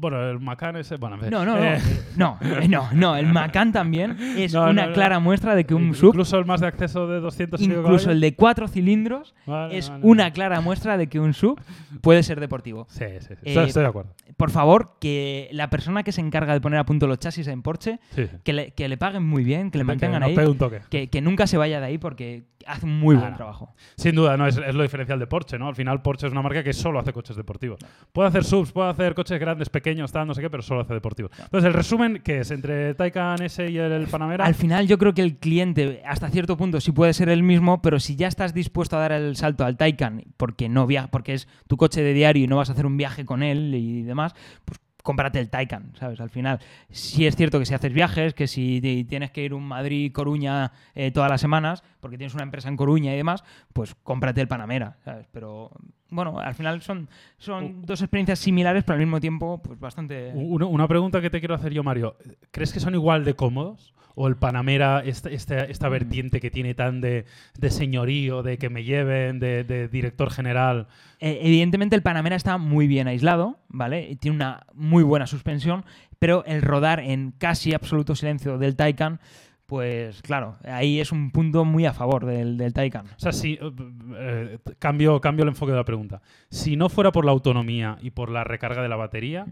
[0.00, 0.96] Bueno, el Macan ese.
[0.96, 1.16] Bueno.
[1.16, 1.80] No, no, no, Eh,
[2.16, 4.92] no, eh, no, no, el Macan también es No, una no.
[4.92, 7.80] clara muestra de que un sub, Incluso el más de acceso de 200 y pico
[7.80, 10.32] incluso el de cuatro cilindros, Vale, es vale, una vale.
[10.34, 11.60] clara muestra de que un sub
[12.00, 12.86] puede ser deportivo.
[12.90, 13.34] Sí, sí, sí.
[13.42, 14.14] Eh, Estoy, de acuerdo.
[14.36, 17.62] Por favor, que la persona que se encarga de poner a punto los chasis en
[17.62, 18.26] Porsche, Sí.
[18.44, 20.80] que le, que le paguen muy bien, que le Que mantengan ahí, un toque.
[20.90, 23.36] que, que nunca se vaya de ahí porque hace un muy Ah, buen no.
[23.36, 23.74] trabajo.
[23.96, 25.66] Sin duda, no, es, es lo diferencial de Porsche, ¿no?
[25.68, 27.78] Al final Porsche es una marca que solo hace coches deportivos.
[28.12, 30.94] Puede hacer subs, puede hacer coches grandes, pequeños, tal, no sé qué, pero solo hace
[30.94, 31.32] deportivos.
[31.38, 32.50] Entonces, el resumen, que es?
[32.50, 34.44] Entre Taycan S y el, el Panamera.
[34.44, 37.82] Al final yo creo que el cliente hasta cierto punto sí puede ser el mismo,
[37.82, 41.34] pero si ya estás dispuesto a dar el salto al Taycan porque no via porque
[41.34, 44.02] es tu coche de diario y no vas a hacer un viaje con él y
[44.02, 44.34] demás,
[44.64, 46.20] pues cómprate el Taycan, ¿sabes?
[46.20, 49.66] Al final, sí es cierto que si haces viajes, que si tienes que ir un
[49.66, 53.42] Madrid-Coruña eh, todas las semanas, porque tienes una empresa en Coruña y demás,
[53.72, 55.26] pues cómprate el Panamera, ¿sabes?
[55.32, 55.70] Pero
[56.10, 60.30] bueno, al final son, son dos experiencias similares, pero al mismo tiempo, pues bastante...
[60.34, 62.18] Una pregunta que te quiero hacer yo, Mario.
[62.50, 63.94] ¿Crees que son igual de cómodos?
[64.20, 65.70] ¿O el Panamera, esta, esta, Mm.
[65.70, 67.24] esta vertiente que tiene tan de,
[67.56, 70.88] de señorío, de que me lleven, de, de director general?
[71.20, 74.10] Eh, evidentemente el Panamera está muy bien aislado, ¿vale?
[74.10, 75.84] Y Tiene una muy buena suspensión,
[76.18, 79.20] pero el rodar en casi absoluto silencio del Taycan,
[79.66, 83.06] pues claro, ahí es un punto muy a favor del, del Taycan.
[83.06, 83.72] O sea, si, eh,
[84.16, 86.22] eh, cambio, cambio el enfoque de la pregunta.
[86.50, 89.46] Si no fuera por la autonomía y por la recarga de la batería,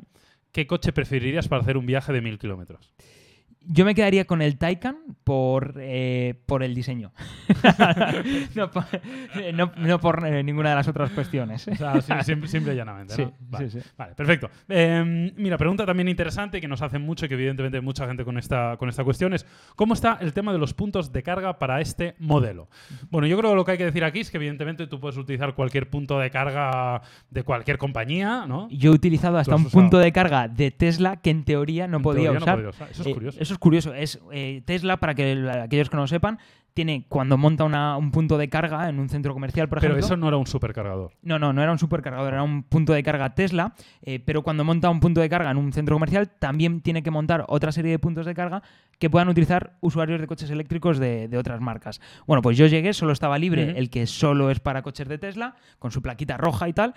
[0.50, 2.92] ¿qué coche preferirías para hacer un viaje de mil kilómetros?
[3.68, 7.12] Yo me quedaría con el Taycan por, eh, por el diseño.
[8.54, 8.84] no, por,
[9.34, 11.66] eh, no- no por eh, ninguna de las otras cuestiones.
[11.68, 13.14] O sea, simple y llanamente.
[13.14, 13.32] Sí, ¿no?
[13.40, 13.70] Vale.
[13.70, 13.88] sí, sí.
[13.96, 14.50] Vale, perfecto.
[14.68, 18.38] Eh, mira, pregunta también interesante que nos hacen mucho y que evidentemente mucha gente con
[18.38, 21.80] esta, con esta cuestión es ¿cómo está el tema de los puntos de carga para
[21.80, 22.68] este modelo?
[23.10, 25.16] Bueno, yo creo que lo que hay que decir aquí es que evidentemente tú puedes
[25.16, 28.68] utilizar cualquier punto de carga de cualquier compañía, ¿no?
[28.70, 29.80] Yo he utilizado hasta has un usado?
[29.82, 32.54] punto de carga de Tesla que en teoría no En podía teoría usar.
[32.56, 32.88] podía usar.
[32.90, 33.38] Eso es Eh, curioso.
[33.40, 33.94] eso es curioso.
[33.94, 36.38] Es, eh, Tesla, para que el- aquellos que no lo sepan,
[36.74, 40.06] tiene cuando monta una- un punto de carga en un centro comercial, por Pero ejemplo.
[40.06, 41.12] eso no era un supercargador.
[41.22, 44.62] No, no, no era un supercargador, era un punto de carga Tesla, eh, pero cuando
[44.62, 47.92] monta un punto de carga en un centro comercial también tiene que montar otra serie
[47.92, 48.62] de puntos de carga
[48.98, 51.98] que puedan utilizar usuarios de coches eléctricos de, de otras marcas.
[52.26, 55.54] Bueno, pues yo llegué, solo estaba libre el que solo es para coches de Tesla,
[55.78, 56.92] con su plaquita roja y tal.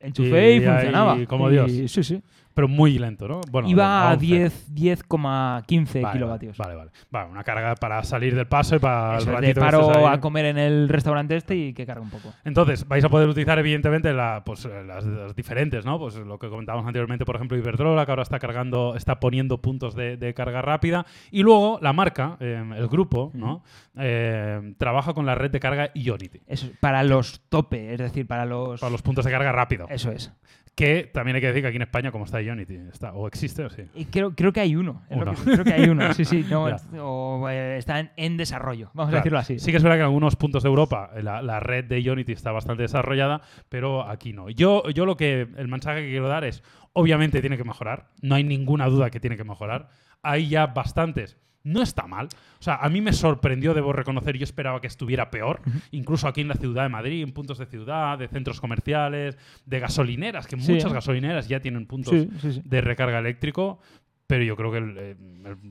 [0.00, 1.16] Enchufé y, funcionaba.
[1.26, 1.90] como Y- Dios.
[1.90, 2.22] Sí, sí.
[2.54, 3.40] Pero muy lento, ¿no?
[3.50, 4.20] Bueno, Iba a 11.
[4.26, 6.56] 10 10,15 Vale, kilovatios.
[6.56, 6.90] Vale, vale.
[7.10, 9.60] Vale, una carga para salir del paso y para Eso el es, ratito de que
[9.60, 10.14] paro ahí.
[10.14, 12.32] a comer en el restaurante este y que cargue un poco.
[12.44, 15.98] Entonces, vais a poder utilizar, evidentemente, la, pues, las, las diferentes, ¿no?
[15.98, 19.94] Pues lo que comentábamos anteriormente, por ejemplo, Iberdrola, que ahora está cargando, está poniendo puntos
[19.94, 21.06] de, de carga rápida.
[21.30, 23.62] Y luego la marca, eh, el grupo, ¿no?
[23.96, 26.40] Eh, trabaja con la red de carga Ionity.
[26.46, 28.80] Eso, para los tope, es decir, para los...
[28.80, 29.86] Para los puntos de carga rápido.
[29.88, 30.32] Eso es.
[30.74, 33.64] Que también hay que decir que aquí en España, como está Ionity, está, o existe
[33.64, 33.82] o sí.
[33.94, 35.02] Y creo, creo que hay uno.
[35.08, 35.32] Uno.
[35.32, 36.12] que- creo que hay uno.
[36.14, 36.44] Sí, sí.
[36.50, 38.90] no, es- o, eh, está en, en desarrollo.
[38.92, 39.22] Vamos a Claro.
[39.22, 39.58] decirlo así.
[39.60, 42.02] Sí que es verdad que en algunos puntos de Europa eh, la, la red de
[42.02, 44.50] Ionity está bastante desarrollada, pero aquí no.
[44.50, 48.34] Yo, yo lo que el mensaje que quiero dar es, obviamente tiene que mejorar, no
[48.34, 49.90] hay ninguna duda que tiene que mejorar.
[50.22, 51.38] Hay ya bastantes.
[51.64, 52.26] No está mal.
[52.60, 55.60] O sea, a mí me sorprendió, debo reconocer, yo esperaba que estuviera peor,
[55.90, 59.80] incluso aquí en la ciudad de Madrid, en puntos de ciudad, de centros comerciales, de
[59.80, 60.72] gasolineras, que Sí.
[60.72, 62.62] muchas gasolineras ya tienen puntos Sí, sí, sí.
[62.64, 63.78] de recarga eléctrico,
[64.26, 65.16] pero yo creo que eh,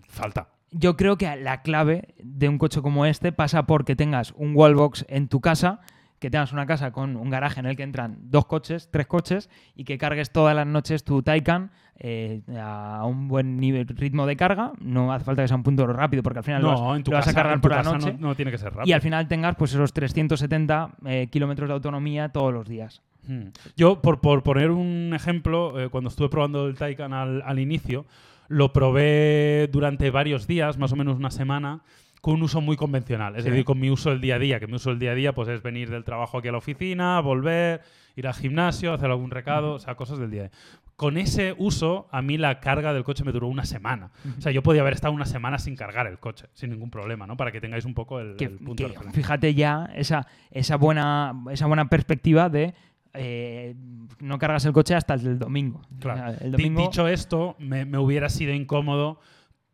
[0.10, 0.50] falta.
[0.72, 4.56] Yo creo que la clave de un coche como este pasa por que tengas un
[4.56, 5.82] wallbox en tu casa,
[6.24, 9.50] que tengas una casa con un garaje en el que entran dos coches, tres coches,
[9.76, 11.70] y que cargues todas las noches tu Taycan
[12.00, 15.86] eh, a un buen nivel, ritmo de carga, no hace falta que sea un punto
[15.86, 17.60] rápido porque al final lo vas, No, en tu lo vas casa, a cargar en
[17.60, 18.90] tu por la casa noche no, no tiene que ser rápido.
[18.90, 23.02] y al final tengas pues esos 370 eh, kilómetros de autonomía todos los días.
[23.28, 23.48] Hmm.
[23.76, 28.06] Yo, por, por poner un ejemplo, eh, cuando estuve probando el Taycan al, al inicio,
[28.48, 31.82] lo probé durante varios días, más o menos una semana,
[32.24, 33.36] con un uso muy convencional.
[33.36, 33.50] Es Sí.
[33.50, 35.34] decir, con mi uso del día a día, que mi uso del día a día
[35.36, 37.82] pues, es venir del trabajo aquí a la oficina, volver,
[38.16, 40.52] ir al gimnasio, hacer algún recado, o sea, cosas del día a día.
[40.96, 44.12] Con ese uso, a mí la carga del coche me duró una semana.
[44.38, 47.28] O sea, yo podía haber estado una semana sin cargar el coche, sin ningún problema,
[47.28, 47.36] ¿no?
[47.36, 50.78] Para que tengáis un poco el, que, el punto que de fíjate ya esa, esa,
[50.78, 52.74] buena, esa buena perspectiva de
[53.16, 53.76] eh,
[54.22, 55.82] no cargas el coche hasta el domingo.
[56.00, 56.36] Claro.
[56.40, 59.20] El domingo Dicho esto, me, me hubiera sido incómodo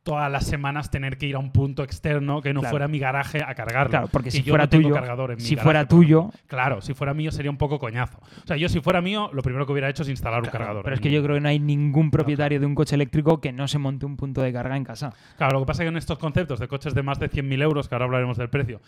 [0.04, 2.72] todas las semanas tener que ir a un punto externo que no Claro.
[2.72, 3.90] fuera mi garaje a cargarlo.
[3.90, 6.32] Claro, porque Y si yo fuera no tuyo, cargador en mi si garaje, fuera tuyo.
[6.48, 8.18] Claro, si fuera mío sería un poco coñazo.
[8.44, 10.84] O sea, yo si fuera mío, lo primero que hubiera hecho es instalar un cargador.
[10.84, 13.52] Pero es que yo creo que no hay ningún propietario de un coche eléctrico que
[13.52, 15.14] no se monte un punto de carga en casa.
[15.38, 17.62] Claro, lo que pasa es que en estos conceptos de coches de más de 100.000
[17.62, 18.82] euros, que ahora hablaremos del precio,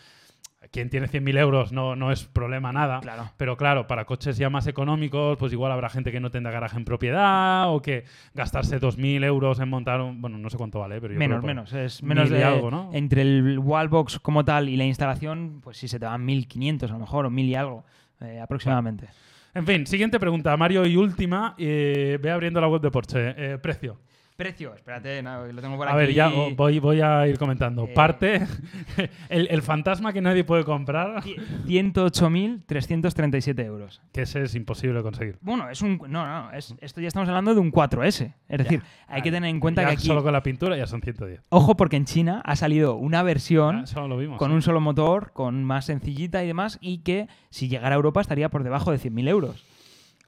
[0.72, 3.02] quien tiene 100.000 euros no, no es problema nada.
[3.02, 3.32] Claro.
[3.36, 6.78] Pero claro, para coches ya más económicos, pues igual habrá gente que no tendrá garaje
[6.78, 10.22] en propiedad o que gastarse 2.000 euros en montar un...
[10.22, 11.74] Bueno, no sé cuánto vale, pero yo Menos, creo menos.
[11.74, 12.90] Es menos de algo, ¿no?
[12.94, 16.94] entre el wallbox como tal y la instalación, pues sí se te van 1500 a
[16.94, 17.84] lo mejor o 1000 y algo
[18.22, 19.08] eh, aproximadamente.
[19.54, 21.56] En fin, siguiente pregunta, Mario, y última.
[21.58, 23.34] eh, ve abriendo la web de Porsche.
[23.36, 23.98] Eh, precio.
[24.38, 25.98] Precio, espérate, no, lo tengo por A aquí.
[26.00, 27.84] ver, ya voy, voy a ir comentando.
[27.86, 27.92] Eh.
[27.94, 28.42] Parte,
[29.30, 34.02] el, el fantasma que nadie puede comprar, Ci- 108.337 euros.
[34.14, 35.38] que ese es imposible de conseguir.
[35.42, 36.00] Bueno, es un.
[36.10, 38.34] No, no, es, esto ya estamos hablando de un 4S.
[38.50, 40.08] Es decir, hay que tener en cuenta Ya que aquí.
[40.08, 41.42] Solo con la pintura ya son 110.
[41.50, 44.38] Ojo, porque en China ha salido una versión Ah, Eso lo vimos.
[44.40, 48.22] con un solo motor, con más sencillita y demás, y que si llegara a Europa
[48.22, 49.66] estaría por debajo de 100.000 euros.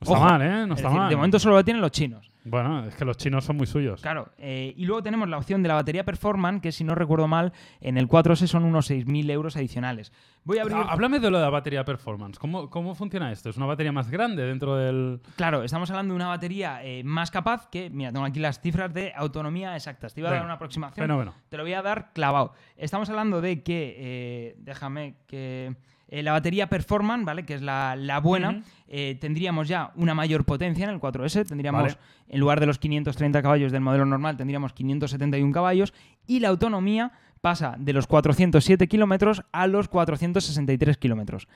[0.02, 0.24] No está Ojo.
[0.26, 0.68] mal, ¿eh?
[0.68, 1.10] No Es está decir, mal.
[1.10, 2.30] de momento solo lo tienen los chinos.
[2.46, 4.02] Bueno, es que los chinos son muy suyos.
[4.02, 7.28] Claro, eh, y luego tenemos la opción de la batería Performance, que si no recuerdo
[7.28, 10.12] mal, en el 4S son unos 6.000 euros adicionales.
[10.44, 10.78] Voy a abrir...
[10.78, 12.38] Ah, Háblame de lo de la batería performance.
[12.38, 13.50] ¿Cómo, ¿Cómo funciona esto?
[13.50, 15.22] ¿Es una batería más grande dentro del...?
[15.38, 18.94] Claro, estamos hablando de una batería eh, más capaz que, mira, tengo aquí las cifras
[18.94, 20.14] de autonomía exactas.
[20.14, 21.04] Te iba a dar una aproximación.
[21.06, 21.34] Fenómeno.
[21.48, 22.54] Te lo voy a dar clavado.
[22.76, 25.76] Estamos hablando de que, eh, déjame que
[26.08, 27.46] eh, la batería Performance, ¿vale?
[27.46, 31.48] Que es la, la buena, eh, tendríamos ya una mayor potencia en el 4S.
[31.48, 31.98] Tendríamos, Vale.
[32.30, 35.94] en lugar de los 530 caballos del modelo normal, tendríamos 571 caballos.
[36.28, 41.48] Y la autonomía pasa de los 407 kilómetros a los 463 kilómetros.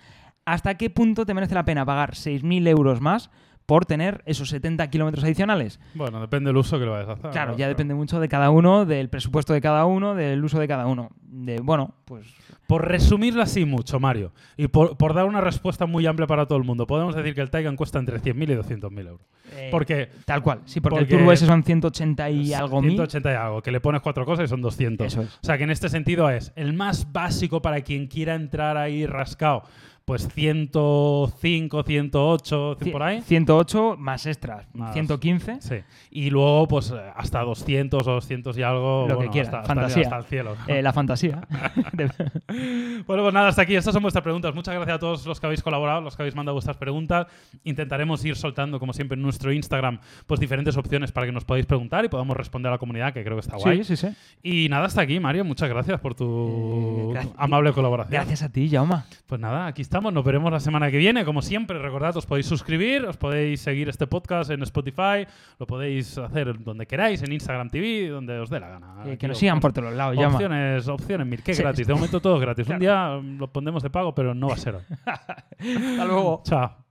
[0.46, 3.30] ¿Hasta qué punto te merece la pena pagar 6.000 euros más
[3.68, 5.80] por tener esos 70 kilómetros adicionales?
[5.94, 7.30] Bueno, depende del uso que lo vayas a hacer.
[7.32, 7.58] Claro, ¿no?
[7.60, 10.88] ya depende mucho de cada uno, del presupuesto de cada uno, del uso de cada
[10.88, 11.10] uno.
[11.22, 12.26] De, bueno, pues
[12.66, 16.58] Por resumirlo así mucho, Mario, y por, por dar una respuesta muy amplia para todo
[16.58, 19.28] el mundo, podemos decir que el Taycan cuesta entre 100.000 y 200.000 euros.
[19.54, 20.62] eh, Porque tal cual.
[20.66, 22.92] Sí, porque, porque el Turbo S son 180 y algo mil.
[22.92, 25.06] 180 y algo, que le pones cuatro cosas y son 200.
[25.08, 25.28] Eso es.
[25.36, 29.06] O sea que en este sentido es el más básico para quien quiera entrar ahí
[29.06, 29.64] rascado,
[30.08, 33.22] pues 105, 108, Ci- por ahí.
[33.24, 34.94] 108 más extras, Más.
[34.94, 35.58] 115.
[35.60, 35.76] Sí.
[36.12, 39.02] Y luego, pues hasta 200 o 200 y algo.
[39.02, 40.04] Lo que bueno, quiera, hasta, hasta- fantasía.
[40.04, 40.56] hasta el cielo.
[40.68, 41.42] Eh, la fantasía.
[43.06, 43.76] Bueno, pues nada, hasta aquí.
[43.76, 44.56] Estas son vuestras preguntas.
[44.56, 47.28] Muchas gracias a todos los que habéis colaborado, los que habéis mandado vuestras preguntas.
[47.64, 51.66] Intentaremos ir soltando, como siempre, en nuestro Instagram, pues diferentes opciones para que nos podáis
[51.66, 53.84] preguntar y podamos responder a la comunidad, que creo que está guay.
[53.84, 54.16] sí, sí, sí.
[54.42, 55.44] Y nada, hasta aquí, Mario.
[55.46, 57.34] Muchas gracias por tu Eh, gracias.
[57.38, 58.14] amable colaboración.
[58.14, 59.06] Gracias a ti, Jauma.
[59.28, 60.14] Pues nada, aquí estamos.
[60.14, 61.26] Nos veremos la semana que viene.
[61.26, 65.26] Como siempre, recordad, os podéis suscribir, os podéis seguir este podcast en Spotify,
[65.60, 69.18] lo podéis hacer donde queráis, en Instagram TV, donde os dé la gana.
[69.18, 70.16] Que, nos os- sigan por todos lados.
[70.18, 71.42] Opciones, opciones mil.
[71.42, 71.64] Que Sí.
[71.64, 71.88] gratis.
[71.88, 72.68] De momento todo es gratis.
[72.70, 74.84] Un día lo pondremos de pago, pero no va a ser hoy.
[75.08, 76.42] Hasta luego.
[76.46, 76.87] Chao.